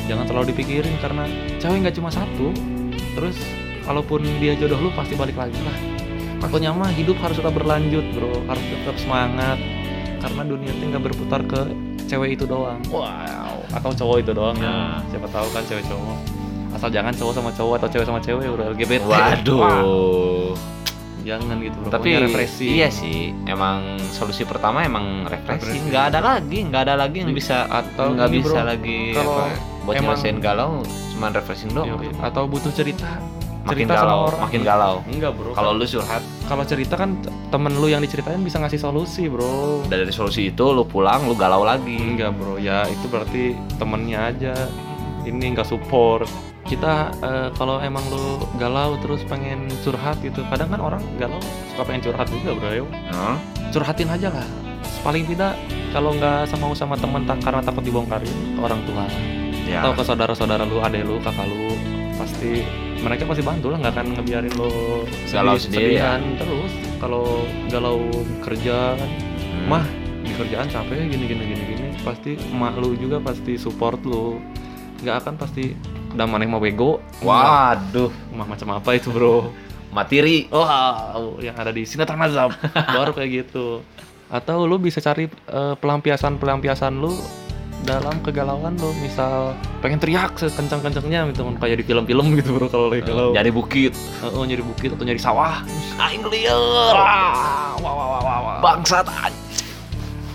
Jangan 0.06 0.22
terlalu 0.30 0.54
dipikirin 0.54 0.94
karena 1.02 1.26
cewek 1.58 1.82
nggak 1.82 1.96
cuma 1.98 2.14
satu. 2.14 2.54
Terus 3.18 3.34
kalaupun 3.82 4.22
dia 4.38 4.54
jodoh 4.54 4.78
lu 4.78 4.90
pasti 4.94 5.18
balik 5.18 5.34
lagi 5.34 5.58
lah. 5.66 5.74
Pokoknya 6.38 6.70
mah 6.70 6.94
hidup 6.94 7.18
harus 7.18 7.42
tetap 7.42 7.58
berlanjut 7.58 8.06
bro, 8.14 8.46
harus 8.46 8.62
tetap 8.70 8.94
semangat. 9.02 9.58
Karena 10.22 10.42
dunia 10.46 10.70
itu 10.70 10.84
nggak 10.86 11.04
berputar 11.10 11.42
ke 11.42 11.60
cewek 12.06 12.38
itu 12.38 12.46
doang. 12.46 12.78
Wow. 12.86 13.66
Atau 13.74 13.90
cowok 13.90 14.16
itu 14.22 14.30
doang 14.30 14.54
ya. 14.62 14.70
Nah. 14.70 14.98
Siapa 15.10 15.26
tahu 15.26 15.50
kan 15.50 15.66
cewek 15.66 15.82
cowok. 15.90 16.18
Asal 16.78 16.88
jangan 16.94 17.12
cowok 17.18 17.32
sama 17.34 17.50
cowok 17.50 17.74
atau 17.82 17.88
cewek 17.90 18.06
sama 18.06 18.20
cewek 18.22 18.46
udah 18.46 18.66
LGBT. 18.70 19.02
Waduh. 19.10 19.58
Wah, 19.58 19.82
jangan 21.26 21.58
gitu 21.58 21.76
bro. 21.82 21.90
Tapi 21.90 22.08
refreshing. 22.22 22.70
iya 22.70 22.88
sih, 22.88 23.34
emang 23.50 23.98
solusi 24.14 24.46
pertama 24.46 24.86
emang 24.86 25.26
refreshing. 25.26 25.90
Nggak 25.90 26.14
ada 26.14 26.20
lagi, 26.22 26.58
nggak 26.62 26.82
ada 26.86 26.94
lagi 26.94 27.26
yang 27.26 27.34
bisa 27.34 27.66
Atau 27.66 28.14
nggak 28.14 28.30
bisa 28.30 28.62
bro, 28.62 28.70
lagi 28.70 29.00
kalau 29.12 29.34
apa, 29.42 29.44
buat 29.82 29.94
emang- 29.98 30.14
nyelesain 30.14 30.38
galau, 30.38 30.70
cuman 30.86 31.30
refreshing 31.34 31.70
doang. 31.74 31.98
Yoi. 31.98 32.08
Atau 32.22 32.46
butuh 32.46 32.70
cerita. 32.70 33.10
Makin 33.66 33.82
cerita 33.82 33.98
sama 33.98 34.06
galau, 34.06 34.20
orang. 34.30 34.40
makin 34.46 34.62
galau. 34.62 34.94
Enggak 35.10 35.32
bro. 35.34 35.50
Kalau 35.50 35.70
lu 35.74 35.82
curhat, 35.82 36.22
kalau 36.46 36.62
cerita 36.62 36.94
kan 36.94 37.18
temen 37.50 37.74
lu 37.74 37.90
yang 37.90 37.98
diceritain 37.98 38.38
bisa 38.38 38.62
ngasih 38.62 38.78
solusi 38.78 39.26
bro. 39.26 39.82
dari 39.90 40.06
solusi 40.14 40.54
itu 40.54 40.70
lu 40.70 40.86
pulang, 40.86 41.26
lu 41.26 41.34
galau 41.34 41.66
lagi. 41.66 41.98
Enggak 41.98 42.38
bro, 42.38 42.62
ya 42.62 42.86
itu 42.86 43.10
berarti 43.10 43.58
temennya 43.74 44.30
aja. 44.30 44.54
Ini 45.26 45.58
nggak 45.58 45.66
support. 45.66 46.30
Kita 46.66 46.94
eh, 47.16 47.48
kalau 47.54 47.78
emang 47.78 48.02
lu 48.06 48.24
galau 48.56 48.98
terus 48.98 49.22
pengen 49.22 49.70
curhat 49.82 50.18
gitu, 50.18 50.42
kadang 50.46 50.66
kan 50.68 50.80
orang 50.80 51.02
galau 51.16 51.38
suka 51.70 51.82
pengen 51.84 52.02
curhat 52.04 52.26
juga 52.28 52.50
bro. 52.52 52.86
Hah? 53.12 53.36
Curhatin 53.70 54.08
aja 54.08 54.28
lah. 54.28 54.46
Paling 55.00 55.22
tidak 55.24 55.54
kalau 55.90 56.10
nggak 56.12 56.50
sama 56.50 56.74
sama 56.74 56.98
temen 56.98 57.22
tak 57.22 57.38
karena 57.40 57.62
takut 57.62 57.82
dibongkarin 57.82 58.26
ke 58.52 58.60
orang 58.60 58.82
tua 58.84 59.06
Ya. 59.66 59.82
atau 59.82 59.98
ke 59.98 60.02
saudara-saudara 60.04 60.62
lu, 60.62 60.78
adek 60.78 61.02
lu, 61.02 61.18
kakak 61.18 61.42
lu, 61.42 61.74
pasti 62.14 62.62
mereka 63.02 63.26
pasti 63.26 63.42
bantu 63.42 63.74
lah 63.74 63.82
nggak 63.82 63.94
akan 63.94 64.06
ngebiarin 64.14 64.54
lo 64.54 65.02
Galau 65.26 65.58
sendiri 65.58 65.98
ya? 65.98 66.22
terus 66.38 66.70
kalau 66.96 67.42
galau 67.66 67.98
kerja 68.42 68.94
kan 68.94 69.10
Hmm. 69.56 69.66
mah 69.66 69.84
di 70.22 70.30
kerjaan 70.32 70.70
capek 70.70 71.10
gini 71.10 71.24
gini 71.26 71.42
gini 71.48 71.62
gini 71.66 71.86
pasti 72.02 72.38
emak 72.38 72.78
lu 72.78 72.94
juga 72.94 73.18
pasti 73.18 73.58
support 73.58 73.98
lu 74.06 74.38
nggak 75.02 75.16
akan 75.24 75.34
pasti 75.34 75.74
udah 76.16 76.26
maneh 76.26 76.48
mau 76.48 76.56
bego 76.56 76.98
Waduh, 77.20 78.08
mah 78.32 78.48
macam 78.48 78.72
apa 78.72 78.96
itu 78.96 79.12
bro? 79.12 79.52
Materi. 79.92 80.48
wow 80.48 81.40
yang 81.40 81.56
ada 81.56 81.72
di 81.72 81.84
sinetron 81.84 82.20
azab 82.20 82.56
baru 82.96 83.12
kayak 83.12 83.30
gitu. 83.46 83.80
Atau 84.32 84.64
lu 84.66 84.76
bisa 84.80 84.98
cari 85.00 85.28
pelampiasan 85.80 86.40
pelampiasan 86.40 86.98
lu 86.98 87.16
dalam 87.84 88.18
kegalauan 88.24 88.76
lu. 88.76 88.92
Misal 89.00 89.56
pengen 89.80 90.00
teriak 90.00 90.36
sekencang 90.36 90.84
kencangnya 90.84 91.28
gitu. 91.32 91.44
Kan 91.48 91.56
kayak 91.60 91.80
di 91.80 91.84
film-film 91.84 92.26
gitu 92.36 92.56
bro 92.56 92.66
kalau 92.68 92.92
lagi 92.92 93.04
galau. 93.08 93.32
Jadi 93.32 93.50
bukit. 93.52 93.92
oh 94.24 94.44
nyari 94.44 94.64
bukit 94.64 94.92
atau 94.92 95.04
nyari 95.04 95.20
sawah. 95.20 95.64
Aing 96.00 96.24
liar. 96.28 96.92
wah 96.92 97.76
wah 97.80 97.92
wah 97.94 98.20
wah, 98.20 98.38
wah. 98.44 98.58
Bangsat 98.60 99.06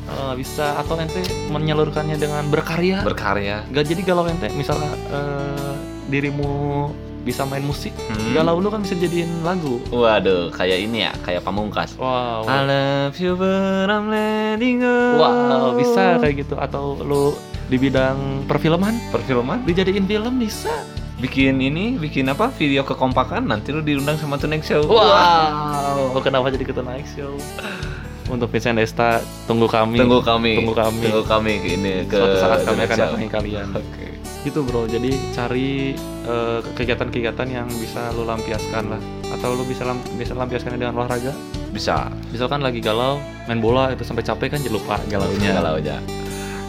Eh, 0.04 0.34
bisa 0.34 0.76
atau 0.76 0.98
ente 0.98 1.22
menyalurkannya 1.48 2.18
dengan 2.18 2.50
berkarya? 2.50 3.06
Berkarya. 3.06 3.64
Gak 3.70 3.86
jadi 3.86 4.02
galau 4.02 4.26
ente 4.26 4.50
misalnya 4.52 4.90
eh, 5.08 5.74
dirimu 6.08 6.90
bisa 7.22 7.46
main 7.46 7.62
musik 7.62 7.94
Hmm. 8.10 8.34
galau 8.34 8.58
lu 8.58 8.68
kan 8.68 8.82
bisa 8.82 8.98
jadiin 8.98 9.46
lagu. 9.46 9.78
Waduh, 9.94 10.50
kayak 10.50 10.82
ini 10.82 11.06
ya, 11.06 11.14
kayak 11.22 11.46
pamungkas. 11.46 11.94
wow. 11.96 12.42
I 12.44 12.66
love 12.66 13.14
you 13.22 13.38
but 13.38 13.86
I'm 13.88 14.10
letting 14.10 14.82
go. 14.82 15.22
wow 15.22 15.78
bisa 15.78 16.18
kayak 16.18 16.44
gitu. 16.44 16.58
Atau 16.58 16.98
lu 16.98 17.38
di 17.70 17.78
bidang 17.78 18.50
perfilman? 18.50 18.98
Perfilman? 19.14 19.64
Dijadiin 19.64 20.10
film 20.10 20.42
bisa. 20.42 20.74
Bikin 21.22 21.62
ini 21.62 22.02
bikin 22.02 22.26
apa? 22.26 22.50
Video 22.58 22.82
kekompakan 22.82 23.46
nanti 23.46 23.70
lu 23.70 23.86
diundang 23.86 24.18
sama 24.18 24.42
Tonight 24.42 24.66
Show. 24.66 24.90
Wow. 24.90 26.18
Kenapa 26.26 26.50
jadi 26.50 26.66
kita 26.66 26.82
naik 26.82 27.06
show 27.06 27.38
untuk 28.32 28.48
Vincent 28.48 28.80
Desta 28.80 29.20
tunggu 29.46 29.68
kami. 29.68 30.00
Tunggu 30.00 30.24
kami. 30.24 30.56
Tunggu 30.56 30.74
kami. 30.74 31.04
Tunggu 31.04 31.24
kami 31.28 31.54
ini 31.68 32.08
ke 32.08 32.16
suatu 32.16 32.36
saat 32.40 32.60
kami 32.64 32.82
akan 32.82 32.98
datangi 32.98 33.28
kalian. 33.28 33.68
Oke. 33.76 34.08
Gitu 34.42 34.60
bro. 34.64 34.88
Jadi 34.88 35.12
cari 35.32 35.94
eh, 36.26 36.60
kegiatan-kegiatan 36.74 37.48
yang 37.48 37.68
bisa 37.76 38.10
lu 38.16 38.24
lampiaskan 38.24 38.84
lah. 38.88 39.02
Atau 39.30 39.54
lu 39.54 39.68
bisa 39.68 39.84
lam 39.84 40.00
bisa 40.16 40.32
lampiaskan 40.32 40.74
dengan 40.74 40.96
olahraga. 40.96 41.36
Bisa. 41.70 42.08
Misalkan 42.32 42.64
lagi 42.64 42.80
galau 42.80 43.20
main 43.46 43.60
bola 43.60 43.92
itu 43.92 44.02
sampai 44.02 44.24
capek 44.24 44.56
kan 44.56 44.60
jadi 44.64 44.72
lupa 44.72 44.96
galaunya. 45.06 45.52
Galau 45.54 45.76
aja 45.78 46.00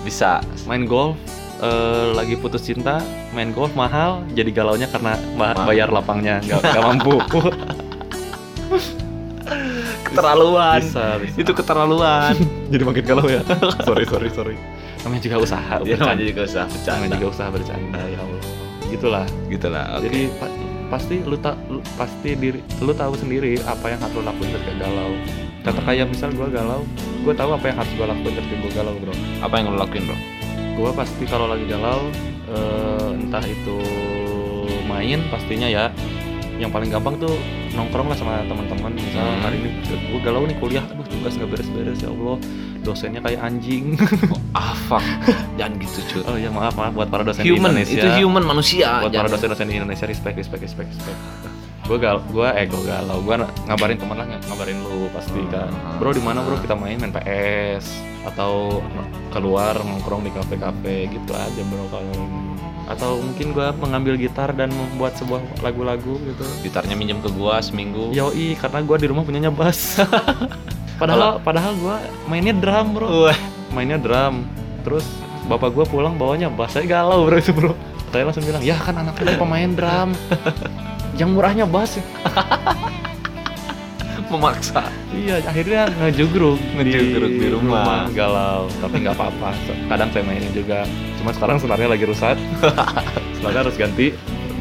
bisa. 0.03 0.42
Main 0.66 0.85
golf 0.85 1.14
eh, 1.62 2.11
lagi 2.12 2.35
putus 2.35 2.66
cinta 2.66 2.98
main 3.31 3.55
golf 3.55 3.70
mahal 3.72 4.27
jadi 4.35 4.51
galaunya 4.51 4.90
karena 4.90 5.14
ba- 5.38 5.55
Mahal. 5.55 5.66
bayar 5.70 5.88
lapangnya. 5.88 6.42
Nggak 6.42 6.83
mampu 6.83 7.22
keterlaluan 10.07 10.81
bisa, 10.81 11.07
bisa. 11.18 11.37
itu 11.38 11.52
keterlaluan 11.52 12.35
jadi 12.72 12.83
makin 12.83 13.05
galau 13.05 13.26
ya 13.26 13.42
sorry 13.87 14.05
sorry 14.05 14.28
sorry 14.28 14.57
namanya 15.02 15.22
juga 15.22 15.37
usaha 15.40 15.74
bercanda. 15.76 16.02
namanya 16.05 16.24
juga 16.24 16.42
usaha 16.44 16.64
namanya 16.64 16.76
bercanda 16.76 17.14
juga 17.14 17.26
usaha 17.28 17.48
bercanda 17.50 18.00
ya 18.05 18.18
Allah 18.18 18.42
gitulah 18.87 19.26
gitulah 19.48 19.85
oke 19.96 20.05
Jadi 20.05 20.20
pa- 20.37 20.57
pasti 20.88 21.16
lu 21.22 21.37
tak 21.37 21.57
pasti 21.96 22.31
diri 22.35 22.61
lu 22.78 22.92
tahu 22.92 23.16
sendiri 23.16 23.57
apa 23.64 23.88
yang 23.88 23.98
harus 23.98 24.12
lu 24.12 24.22
lakuin 24.22 24.52
ketika 24.52 24.74
galau. 24.78 25.16
Kata 25.64 25.78
Hmm. 25.78 25.87
kayak 25.88 26.07
misal 26.07 26.28
gua 26.33 26.48
galau, 26.50 26.85
gua 27.22 27.33
tahu 27.33 27.57
apa 27.57 27.64
yang 27.64 27.76
harus 27.81 27.92
gua 27.96 28.07
lakuin 28.12 28.35
ketika 28.37 28.57
gua 28.61 28.72
galau, 28.74 28.94
Bro. 29.00 29.14
apa 29.40 29.55
yang 29.57 29.66
lu 29.70 29.78
lakuin 29.78 30.05
bro 30.05 30.18
Gua 30.74 30.90
pasti 30.92 31.24
kalau 31.24 31.48
lagi 31.48 31.64
galau 31.64 32.12
eh, 32.44 33.09
entah 33.16 33.40
itu 33.40 33.76
main 34.85 35.24
pastinya 35.28 35.64
ya. 35.64 35.88
Yang 36.61 36.70
paling 36.70 36.90
gampang 36.92 37.16
tuh 37.16 37.33
nongkrong 37.72 38.06
lah 38.06 38.14
sama 38.14 38.44
teman-teman. 38.44 38.92
Misal 38.92 39.22
Hmm. 39.22 39.40
hari 39.40 39.56
ini 39.58 39.68
gua 40.08 40.20
galau 40.22 40.44
nih 40.44 40.56
kuliah, 40.56 40.85
aduh 40.85 41.04
tugas 41.04 41.32
nggak 41.35 41.50
beres-beres 41.50 41.98
ya 41.98 42.08
Allah. 42.08 42.37
Dosennya 42.80 43.20
kayak 43.20 43.40
anjing. 43.40 43.94
ah 44.52 44.74
fuck 44.85 45.04
jangan 45.58 45.78
gitu 45.78 45.98
cuy 46.04 46.22
oh 46.24 46.37
ya 46.37 46.50
maaf 46.50 46.74
maaf 46.74 46.92
buat 46.92 47.08
para 47.08 47.22
dosen 47.22 47.40
di 47.40 47.48
human 47.48 47.72
Indonesia. 47.72 47.94
itu 47.96 48.08
human 48.18 48.42
manusia 48.42 48.88
buat 48.98 49.08
para 49.08 49.11
jangan- 49.24 49.32
dosen-dosen 49.32 49.66
di 49.66 49.74
Indonesia 49.76 50.04
respect 50.04 50.37
respect 50.37 50.61
respect 50.61 50.88
respect 50.90 51.18
gue 51.82 51.96
gal 51.96 52.20
gue 52.22 52.48
eh 52.48 52.64
gue 52.64 52.82
galau 52.82 53.18
gue 53.18 53.35
ngabarin 53.64 53.96
teman 53.96 54.14
lah 54.14 54.26
ngabarin 54.44 54.76
lu 54.78 55.06
pasti 55.08 55.40
kan 55.48 55.70
Hmm. 55.70 55.98
bro 55.98 56.11
di 56.11 56.20
mana 56.20 56.42
bro 56.42 56.58
kita 56.58 56.74
main 56.74 56.94
main 56.96 57.11
PS 57.11 57.87
atau 58.24 58.82
keluar 59.30 59.78
nongkrong 59.78 60.20
di 60.20 60.30
kafe-kafe 60.30 61.08
gitu 61.08 61.32
aja 61.32 61.62
bro 61.64 61.87
kalau 61.88 62.12
atau 62.92 63.18
mungkin 63.18 63.57
gue 63.57 63.66
mengambil 63.81 64.14
gitar 64.20 64.52
dan 64.52 64.68
membuat 64.70 65.16
sebuah 65.16 65.40
lagu-lagu 65.64 66.20
gitu. 66.20 66.44
Gitarnya 66.62 66.94
minjem 66.94 67.18
ke 67.24 67.33
gua 67.33 67.59
seminggu. 67.64 68.12
Yoi 68.12 68.55
karena 68.61 68.85
gue 68.85 68.96
di 69.00 69.07
rumah 69.09 69.24
punyanya 69.24 69.50
bass. 69.52 69.98
Padahal 71.00 71.42
padahal 71.42 71.74
gue 71.74 71.96
mainnya 72.31 72.55
drum 72.55 72.94
bro. 72.94 73.33
Mainnya 73.74 73.98
drum. 73.98 74.46
Terus 74.87 75.02
bapak 75.50 75.74
gue 75.74 75.85
pulang 75.90 76.14
bawanya 76.14 76.46
bass. 76.46 76.78
Saya 76.78 76.87
galau 76.87 77.26
bro 77.26 77.37
itu 77.40 77.50
bro. 77.50 77.74
Saya 78.14 78.28
langsung 78.28 78.46
bilang 78.46 78.62
ya 78.62 78.78
kan 78.78 78.94
anaknya 78.94 79.35
pemain 79.35 79.70
drum. 79.72 80.14
Yang 81.18 81.31
murahnya 81.35 81.66
bass 81.66 81.98
memaksa. 84.33 84.83
Iya 85.12 85.45
akhirnya 85.45 85.83
ngejugruk 86.01 86.59
Ngejugruk 86.75 87.33
di 87.37 87.49
rumah. 87.53 88.09
galau. 88.11 88.66
Tapi 88.81 88.97
nggak 89.05 89.14
apa-apa. 89.14 89.53
Kadang 89.87 90.09
saya 90.11 90.25
mainin 90.25 90.53
juga. 90.57 90.88
Cuma 91.21 91.31
sekarang 91.37 91.61
sebenarnya 91.61 91.88
lagi 91.92 92.05
rusak. 92.09 92.37
Sebenarnya 93.37 93.61
harus 93.68 93.77
ganti. 93.77 94.07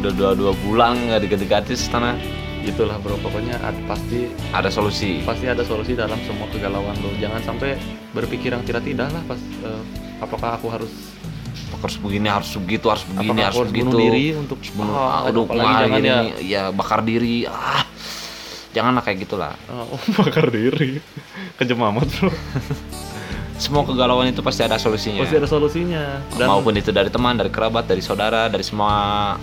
Udah 0.01 0.11
dua 0.11 0.31
dua 0.33 0.51
bulan 0.65 0.97
nggak 0.97 1.21
diganti-ganti 1.23 1.73
tanah 1.87 2.15
gitulah 2.61 2.97
bro. 3.01 3.17
Pokoknya 3.21 3.57
ad- 3.61 3.81
pasti 3.87 4.29
ada 4.53 4.69
solusi. 4.69 5.23
Pasti 5.25 5.45
ada 5.49 5.63
solusi 5.65 5.97
dalam 5.97 6.19
semua 6.27 6.45
kegalauan 6.51 6.97
lo. 7.01 7.09
Jangan 7.17 7.41
sampai 7.41 7.77
berpikir 8.11 8.53
yang 8.53 8.61
tidak-tidak 8.67 9.09
lah 9.09 9.23
pas 9.25 9.39
eh, 9.39 9.81
apakah 10.21 10.59
aku 10.59 10.67
harus 10.69 10.91
harus 11.81 11.97
begini 11.97 12.29
harus 12.29 12.51
begitu 12.61 12.85
harus 12.93 13.01
begini 13.09 13.41
apakah 13.41 13.45
harus 13.49 13.57
harus 13.57 13.71
begitu? 13.73 13.89
bunuh 13.89 14.01
diri 14.05 14.25
untuk 14.37 14.59
bunuh 14.77 14.93
udah 14.93 15.33
apalagi 15.33 15.65
wah, 15.65 15.79
jangan 15.81 15.97
gini, 15.97 16.09
ya. 16.09 16.21
ya 16.45 16.63
bakar 16.69 16.99
diri. 17.01 17.35
Ah 17.49 17.80
janganlah 18.71 19.01
kayak 19.01 19.17
gitulah. 19.21 19.53
Oh, 19.67 19.99
bakar 20.17 20.49
diri. 20.49 20.99
Kejem 21.55 21.77
amat, 21.77 22.07
Bro. 22.13 22.31
semua 23.55 23.85
kegalauan 23.85 24.25
itu 24.25 24.41
pasti 24.41 24.65
ada 24.65 24.75
solusinya. 24.75 25.21
Pasti 25.21 25.37
ada 25.37 25.45
solusinya. 25.45 26.17
Dan 26.33 26.49
maupun 26.49 26.73
itu 26.73 26.89
dari 26.89 27.07
teman 27.07 27.37
dari 27.37 27.47
kerabat 27.47 27.85
dari 27.85 28.01
saudara 28.01 28.49
dari 28.49 28.65
semua 28.65 28.89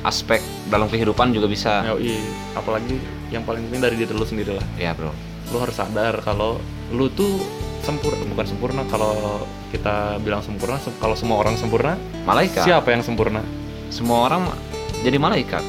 aspek 0.03 0.43
dalam 0.67 0.91
kehidupan 0.91 1.31
juga 1.31 1.47
bisa. 1.47 1.87
Yoi, 1.87 2.19
apalagi 2.53 2.99
yang 3.31 3.47
paling 3.47 3.63
penting 3.65 3.79
dari 3.81 3.95
diri 3.95 4.11
lu 4.11 4.27
sendiri 4.27 4.59
lah. 4.59 4.67
ya 4.75 4.91
bro. 4.91 5.15
Lu 5.49 5.63
harus 5.63 5.73
sadar 5.73 6.19
kalau 6.21 6.59
lu 6.91 7.07
tuh 7.09 7.39
sempurna 7.79 8.19
bukan 8.27 8.43
sempurna 8.45 8.83
kalau 8.91 9.47
kita 9.71 10.19
bilang 10.19 10.43
sempurna 10.43 10.77
sem- 10.77 10.99
kalau 10.99 11.15
semua 11.15 11.39
orang 11.39 11.55
sempurna 11.55 11.95
malaikat. 12.27 12.67
siapa 12.67 12.91
yang 12.91 13.07
sempurna? 13.07 13.41
Semua 13.89 14.27
orang 14.27 14.51
jadi 14.99 15.15
malaikat. 15.15 15.63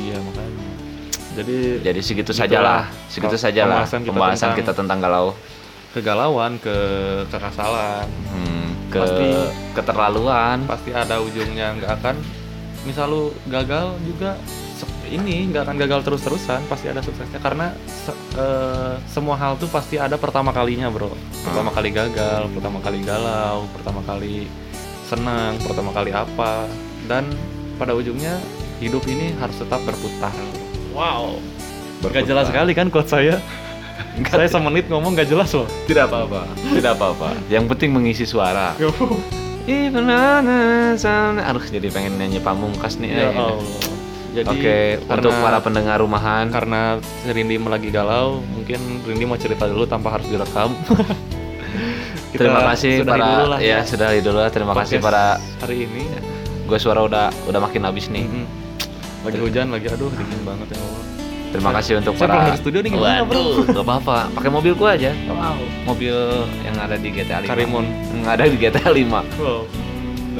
Iya 0.00 0.16
makanya 0.16 0.41
jadi 1.32 1.56
jadi 1.82 2.00
segitu 2.00 2.30
sajalah. 2.30 2.88
segitu 3.06 3.34
sajalah 3.34 3.82
pembahasan 3.82 4.00
kita 4.00 4.10
pembahasan 4.10 4.38
tentang- 4.48 4.58
kita 4.60 4.72
tentang 4.74 4.98
galau. 5.00 5.28
kegalauan 5.92 6.56
ke 6.56 6.72
kekasalan 7.28 8.08
Hmm, 8.26 8.68
ke 8.88 8.96
Pasti- 8.96 9.48
keterlaluan. 9.72 10.64
pasti 10.64 10.88
ada 10.88 11.20
ujungnya 11.20 11.76
nggak 11.76 12.00
akan. 12.00 12.16
Misal 12.82 13.06
lu 13.06 13.22
gagal 13.46 14.00
juga 14.02 14.40
ini 15.06 15.52
nggak 15.52 15.62
akan 15.62 15.76
gagal 15.76 16.00
terus-terusan 16.02 16.64
pasti 16.64 16.88
ada 16.88 16.98
suksesnya. 16.98 17.36
Karena 17.38 17.76
se- 17.84 18.16
eh, 18.34 18.96
semua 19.04 19.36
hal 19.36 19.60
tuh 19.60 19.68
pasti 19.68 20.00
ada 20.00 20.16
pertama 20.16 20.48
kalinya 20.48 20.88
bro. 20.88 21.12
Pertama 21.44 21.68
Ah. 21.68 21.74
kali 21.76 21.92
gagal 21.92 22.42
pertama 22.48 22.78
kali 22.80 22.98
galau 23.04 23.68
pertama 23.70 24.00
kali 24.00 24.48
senang 25.04 25.60
pertama 25.60 25.92
kali 25.92 26.08
apa. 26.08 26.64
Dan 27.04 27.28
pada 27.76 27.92
ujungnya 27.92 28.40
hidup 28.80 29.04
ini 29.04 29.36
harus 29.36 29.60
tetap 29.60 29.84
berputar 29.84 30.32
wow 30.92 31.36
Gak 32.02 32.26
jelas 32.26 32.50
sekali 32.50 32.74
kan 32.74 32.90
quote 32.90 33.06
saya 33.06 33.38
saya 34.28 34.48
semenit 34.50 34.90
ngomong 34.90 35.14
gak 35.14 35.30
jelas 35.30 35.54
loh 35.54 35.64
Tidak 35.86 36.10
apa-apa. 36.10 36.44
Tidak 36.74 36.92
apa-apa. 36.98 37.32
Yang 37.46 37.64
penting 37.70 37.94
mengisi 37.94 38.26
suara. 38.26 38.74
Sana. 40.98 41.46
Aduh, 41.46 41.62
jadi 41.62 41.86
pengen 41.88 42.18
nyanyi 42.18 42.42
pamungkas 42.42 42.98
nih. 42.98 43.14
ya 43.14 43.30
eh. 43.30 43.38
Allah 43.38 43.62
jadi 44.32 44.48
Oke, 44.48 44.76
karena- 45.04 45.12
untuk 45.20 45.32
para 45.44 45.58
pendengar 45.60 45.96
rumahan, 46.00 46.48
karena 46.48 46.96
Rindi 47.28 47.60
lagi 47.60 47.92
galau, 47.92 48.40
mungkin 48.40 49.04
Rindi 49.04 49.28
mau 49.28 49.36
cerita 49.36 49.68
dulu 49.68 49.84
tanpa 49.84 50.16
harus 50.16 50.24
direkam. 50.24 50.72
Kita 52.32 52.48
terima 52.48 52.64
kasih 52.72 53.04
para 53.04 53.20
dulu 53.28 53.44
lah 53.52 53.60
ya 53.60 53.84
sudah 53.84 54.08
dulu 54.16 54.40
lah. 54.40 54.48
Terima 54.48 54.72
kasih 54.72 55.04
podcast 55.04 55.04
para 55.04 55.24
hari 55.60 55.84
ini. 55.84 56.08
gue 56.64 56.78
suara 56.80 57.04
udah 57.04 57.28
udah 57.44 57.60
makin 57.60 57.84
habis 57.84 58.08
nih. 58.08 58.24
Mm-mm. 58.24 58.61
Lagi 59.22 59.38
hujan 59.38 59.70
lagi, 59.70 59.86
aduh 59.86 60.10
dingin 60.10 60.42
banget 60.42 60.74
ya 60.74 60.78
Allah. 60.82 61.04
Terima 61.52 61.70
kasih 61.76 62.00
untuk 62.00 62.16
Saya 62.16 62.32
para 62.32 62.48
dari 62.48 62.58
studio 62.58 62.80
nih 62.80 62.90
gimana, 62.96 63.22
bro? 63.28 63.36
Waduh, 63.36 63.56
gak 63.76 63.84
apa-apa. 63.84 64.18
Pakai 64.32 64.50
mobil 64.50 64.72
gua 64.72 64.96
aja. 64.96 65.12
Mobil 65.84 66.16
yang 66.64 66.76
ada 66.80 66.96
di 66.96 67.08
GTA 67.12 67.44
5. 67.44 67.52
Karimun. 67.52 67.84
Yang 68.08 68.28
ada 68.32 68.44
di 68.48 68.56
GTA 68.56 68.88
5. 68.88 69.20
Wow. 69.36 69.62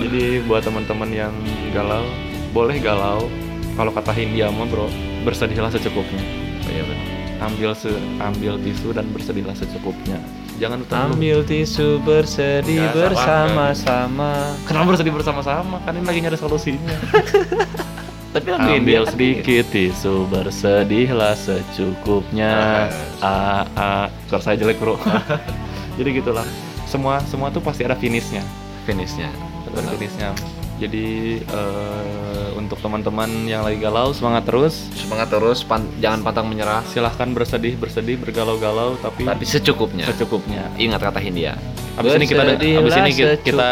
Jadi 0.01 0.25
buat 0.49 0.65
teman-teman 0.65 1.11
yang 1.13 1.35
galau, 1.77 2.09
boleh 2.57 2.81
galau. 2.81 3.29
Kalau 3.77 3.93
kata 3.93 4.13
Hindia 4.17 4.49
mah 4.49 4.65
bro, 4.65 4.89
bersedihlah 5.23 5.69
secukupnya. 5.69 6.25
Oh, 6.65 6.73
iya 6.73 6.83
benar. 6.89 7.07
Ambil 7.43 7.71
se 7.77 7.93
ambil 8.23 8.55
tisu 8.65 8.97
dan 8.97 9.05
bersedihlah 9.13 9.53
secukupnya. 9.53 10.17
Jangan 10.57 10.81
terlalu 10.89 11.13
Ambil 11.13 11.39
tisu 11.45 12.01
bersedih 12.07 12.89
Ya, 12.89 12.93
salah, 12.93 13.05
bersama-sama. 13.13 14.33
Kenapa 14.65 14.97
bersedih 14.97 15.13
bersama-sama? 15.13 15.77
Kan 15.85 15.93
ini 16.01 16.07
lagi 16.09 16.21
nyari 16.25 16.39
solusinya. 16.41 16.97
Tapi 18.33 18.49
Ambil 18.49 19.05
kan 19.05 19.13
sedikit 19.13 19.65
tisu 19.69 20.25
bersedihlah 20.33 21.37
secukupnya. 21.37 22.89
A 23.21 23.69
a 23.77 23.89
suara 24.25 24.41
saya 24.41 24.57
jelek 24.57 24.81
bro. 24.81 24.97
Jadi 26.01 26.09
gitulah. 26.17 26.49
Semua 26.89 27.21
semua 27.29 27.53
tuh 27.53 27.61
pasti 27.61 27.85
ada 27.85 27.93
finishnya. 27.97 28.41
finishnya. 28.89 29.29
Ada 29.69 29.93
finishnya. 29.97 30.33
Jadi 30.81 31.39
eh, 31.45 32.49
untuk 32.59 32.81
teman-teman 32.81 33.29
yang 33.47 33.63
lagi 33.63 33.79
galau 33.79 34.17
semangat 34.17 34.49
terus. 34.49 34.89
Semangat 34.97 35.29
terus, 35.31 35.61
pan- 35.63 35.87
jangan 36.01 36.25
pantang 36.25 36.49
menyerah. 36.49 36.83
Silahkan 36.89 37.29
bersedih 37.31 37.77
bersedih 37.77 38.17
bergalau-galau 38.17 38.97
tapi, 38.99 39.29
Tapi 39.29 39.45
secukupnya. 39.45 40.09
secukupnya. 40.09 40.73
Ingat 40.81 41.05
kata 41.05 41.21
Hindia. 41.21 41.55
Abis 42.01 42.17
ini 42.17 42.25
kita 42.25 42.43
abis 42.57 42.97
ini 42.97 43.11
kita 43.13 43.33
kita, 43.45 43.69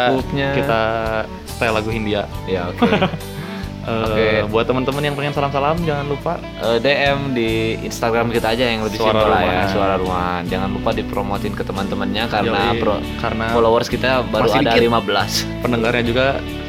kita 0.53 0.81
style 1.49 1.73
lagu 1.73 1.89
Hindia. 1.89 2.29
Ya 2.45 2.69
oke. 2.69 2.85
Eh, 3.81 4.05
Oke. 4.05 4.25
Buat 4.47 4.65
teman-teman 4.67 5.01
yang 5.01 5.15
pengen 5.15 5.33
salam-salam 5.33 5.81
jangan 5.81 6.05
lupa 6.05 6.37
Eh, 6.59 6.77
DM 6.77 7.33
di 7.33 7.49
Instagram 7.81 8.29
kita 8.29 8.51
aja 8.51 8.61
yang 8.63 8.85
lebih 8.85 8.95
Suara 8.95 9.09
simpel 9.11 9.27
lah 9.27 9.41
ya, 9.41 9.61
suara 9.67 9.93
rumahan. 9.95 10.43
Jangan 10.45 10.69
lupa 10.69 10.89
dipromotin 10.91 11.51
ke 11.51 11.63
teman-temannya 11.63 12.23
karena 12.27 12.59
Yoi, 12.69 12.77
bro, 12.77 12.95
karena 13.17 13.45
followers 13.49 13.87
kita 13.87 14.21
baru 14.23 14.45
Masih 14.45 14.59
ada 14.59 14.71
dikit. 14.71 14.85
15. 14.85 15.61
pendengarnya 15.61 16.03
juga 16.03 16.25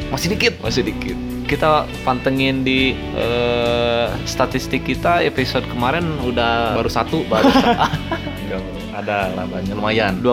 masih 0.09 0.29
dikit. 0.31 0.55
Masih 0.59 0.83
dikit. 0.83 1.17
Kita 1.43 1.69
pantengin 2.01 2.63
di 2.63 2.97
eh, 2.97 4.07
statistik 4.25 4.81
kita 4.83 5.21
episode 5.21 5.69
kemarin 5.69 6.17
udah 6.23 6.73
Baru 6.75 6.89
satu. 6.89 7.29
baru 7.29 7.45
Enggak, 7.45 8.63
ada 8.99 9.29
lah 9.31 9.45
banyak 9.45 9.69
lumayan. 9.71 10.17
20% 10.17 10.33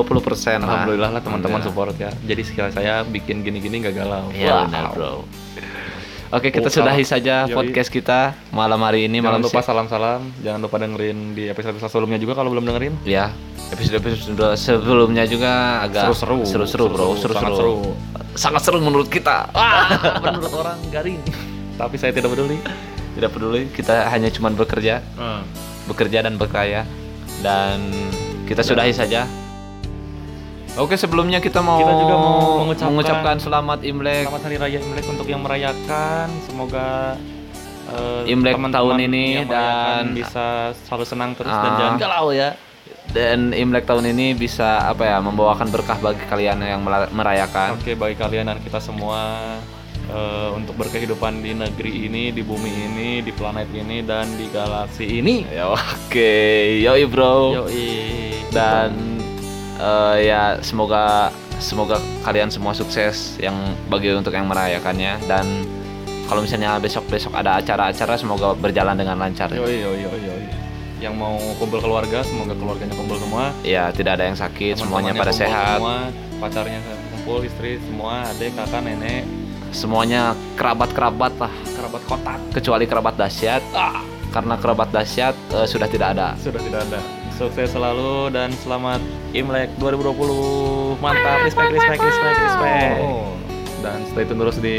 lah. 0.58 0.64
Alhamdulillah 0.64 1.12
lah 1.12 1.20
teman-teman 1.20 1.60
Alhamdulillah. 1.60 1.92
support 1.92 1.96
ya. 1.98 2.12
Jadi 2.24 2.42
sekali 2.42 2.72
saya 2.72 3.04
bikin 3.04 3.44
gini-gini 3.44 3.84
nggak 3.84 3.96
galau. 3.96 4.32
Iya 4.32 4.48
Wow. 4.50 4.64
benar 4.64 4.86
bro. 4.96 5.14
Oke 6.30 6.54
kita 6.54 6.70
Oh, 6.70 6.74
sudahi 6.76 7.02
saja 7.02 7.44
Yoi. 7.44 7.58
podcast 7.58 7.90
kita 7.90 8.20
malam 8.52 8.78
hari 8.80 9.04
ini 9.04 9.18
Jangan 9.18 9.28
malam 9.28 9.42
lupa 9.42 9.62
salam-salam, 9.62 10.22
jangan 10.40 10.62
lupa 10.62 10.78
dengerin 10.78 11.34
di 11.34 11.50
episode 11.50 11.82
sebelumnya 11.82 12.16
juga 12.16 12.38
kalau 12.38 12.54
belum 12.54 12.70
dengerin. 12.70 12.94
ya 13.02 13.34
episode 13.70 13.98
episode 14.00 14.38
sebelumnya 14.56 15.26
juga 15.26 15.82
agak 15.84 16.06
Seru-seru. 16.08 16.38
seru-seru 16.44 16.86
bro 16.88 17.14
Seru-seru, 17.14 17.34
sangat 17.36 17.54
seru. 17.56 17.74
sangat 18.36 18.62
seru 18.62 18.78
menurut 18.80 19.10
kita 19.10 19.50
Ah, 19.58 19.90
menurut 20.20 20.54
orang 20.56 20.78
garing. 20.90 21.18
Tapi 21.76 21.96
saya 21.98 22.14
tidak 22.14 22.30
peduli. 22.30 22.62
tidak 23.10 23.30
peduli 23.32 23.66
kita 23.68 24.06
hanya 24.08 24.30
cuman 24.30 24.54
bekerja 24.54 25.02
bekerja 25.86 26.22
dan 26.22 26.38
berkaya 26.38 26.86
dan 27.42 27.82
kita 28.46 28.62
Dan- 28.62 28.70
sudahi 28.70 28.94
saja 28.94 29.26
Oke 30.80 30.96
sebelumnya 30.96 31.38
kita 31.38 31.60
mau, 31.60 31.76
Kita 31.78 31.92
juga 31.94 32.16
mau 32.16 32.64
mengucapkan- 32.64 32.90
mengucapkan 32.90 33.36
selamat 33.38 33.80
Imlek 33.84 34.24
Selamat 34.26 34.44
Hari 34.48 34.58
Raya 34.58 34.80
Imlek 34.80 35.06
untuk 35.06 35.28
yang 35.28 35.42
merayakan. 35.44 36.28
Semoga 36.42 37.20
eh, 37.90 38.32
Imlek 38.32 38.56
teman-teman 38.56 38.72
tahun 38.72 38.96
ini 39.04 39.26
dan- 39.44 40.14
bisa 40.14 40.46
selalu 40.80 41.06
senang 41.06 41.32
terus 41.34 41.52
dan 41.52 41.68
Ah. 41.68 41.78
jangan 41.78 41.96
galau 41.98 42.30
ya. 42.32 42.56
dan 43.10 43.50
Imlek 43.52 43.84
tahun 43.84 44.06
ini 44.08 44.38
bisa 44.38 44.86
apa 44.86 45.02
ya 45.04 45.18
membawakan 45.18 45.68
berkah 45.68 45.98
bagi 45.98 46.22
kalian 46.24 46.62
yang 46.62 46.86
merayakan. 47.10 47.74
Oke, 47.74 47.98
bagi 47.98 48.14
kalian 48.14 48.46
dan 48.46 48.62
kita 48.62 48.78
semua 48.80 49.58
eh, 50.06 50.50
untuk 50.54 50.74
berkehidupan 50.76 51.38
di 51.40 51.54
negeri 51.54 52.06
ini, 52.06 52.30
di 52.30 52.42
bumi 52.42 52.70
ini, 52.70 53.10
di 53.20 53.30
planet 53.30 53.70
ini 53.72 54.02
dan 54.02 54.30
di 54.32 54.46
galaksi 54.48 55.06
ini. 55.06 55.46
Ya 55.46 55.70
oke, 55.70 56.34
yoi 56.80 57.06
bro. 57.06 57.66
Yoi. 57.66 57.90
Dan 58.50 59.09
eh, 59.80 60.16
ya 60.28 60.60
semoga 60.62 61.32
semoga 61.60 62.00
kalian 62.24 62.48
semua 62.48 62.72
sukses 62.72 63.36
yang 63.40 63.56
bagi 63.88 64.12
untuk 64.16 64.32
yang 64.32 64.48
merayakannya 64.48 65.20
dan 65.28 65.46
kalau 66.30 66.46
misalnya 66.46 66.78
besok-besok 66.78 67.34
ada 67.34 67.58
acara-acara 67.58 68.14
semoga 68.14 68.54
berjalan 68.54 68.94
dengan 68.94 69.18
lancar. 69.18 69.50
Yoi, 69.50 69.82
yoi, 69.82 70.06
yoi, 70.06 70.20
yoi. 70.30 70.46
Yang 71.02 71.16
mau 71.18 71.40
kumpul 71.58 71.82
keluarga, 71.82 72.22
semoga 72.22 72.54
keluarganya 72.54 72.94
kumpul 72.94 73.18
semua. 73.18 73.50
Ya, 73.66 73.90
tidak 73.90 74.20
ada 74.20 74.30
yang 74.30 74.38
sakit, 74.38 74.78
semuanya 74.78 75.16
pada 75.18 75.34
sehat. 75.34 75.82
Semua, 75.82 76.14
pacarnya 76.38 76.80
kumpul, 77.18 77.48
istri 77.50 77.82
semua, 77.82 78.30
adik, 78.30 78.54
kakak, 78.54 78.84
nenek, 78.86 79.26
Semuanya 79.70 80.34
kerabat-kerabat 80.58 81.34
lah, 81.38 81.54
kerabat 81.78 82.02
kotak. 82.10 82.40
kecuali 82.54 82.86
kerabat 82.90 83.16
dahsyat. 83.18 83.62
Ah, 83.74 84.02
Karena 84.30 84.54
kerabat 84.62 84.94
dahsyat 84.94 85.34
eh, 85.54 85.66
sudah 85.66 85.90
tidak 85.90 86.14
ada. 86.14 86.38
sudah 86.38 86.62
tidak 86.62 86.86
ada. 86.90 87.00
Sukses 87.40 87.72
selalu 87.72 88.36
dan 88.36 88.52
selamat 88.52 89.00
Imlek 89.32 89.72
2020. 89.80 91.00
Mantap, 91.00 91.48
respect, 91.48 91.72
respect, 91.72 92.02
respect, 92.04 92.36
respect. 92.36 93.00
Dan 93.80 94.04
stay 94.12 94.28
tune 94.28 94.44
terus 94.44 94.60
di 94.60 94.78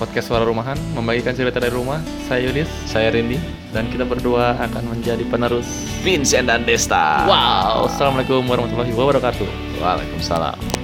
podcast 0.00 0.32
Suara 0.32 0.48
Rumahan 0.48 0.80
Membagikan 0.96 1.36
cerita 1.36 1.60
dari 1.60 1.68
rumah 1.68 2.00
Saya 2.24 2.48
Yudis 2.48 2.64
Saya 2.88 3.12
Rindi, 3.12 3.36
Dan 3.76 3.92
kita 3.92 4.08
berdua 4.08 4.56
akan 4.56 4.88
menjadi 4.88 5.20
penerus 5.28 5.68
Vincent 6.00 6.48
dan 6.48 6.64
Desta. 6.64 7.28
Wow 7.28 7.92
Assalamualaikum 7.92 8.40
warahmatullahi 8.48 8.96
wabarakatuh 8.96 9.76
Waalaikumsalam. 9.84 10.81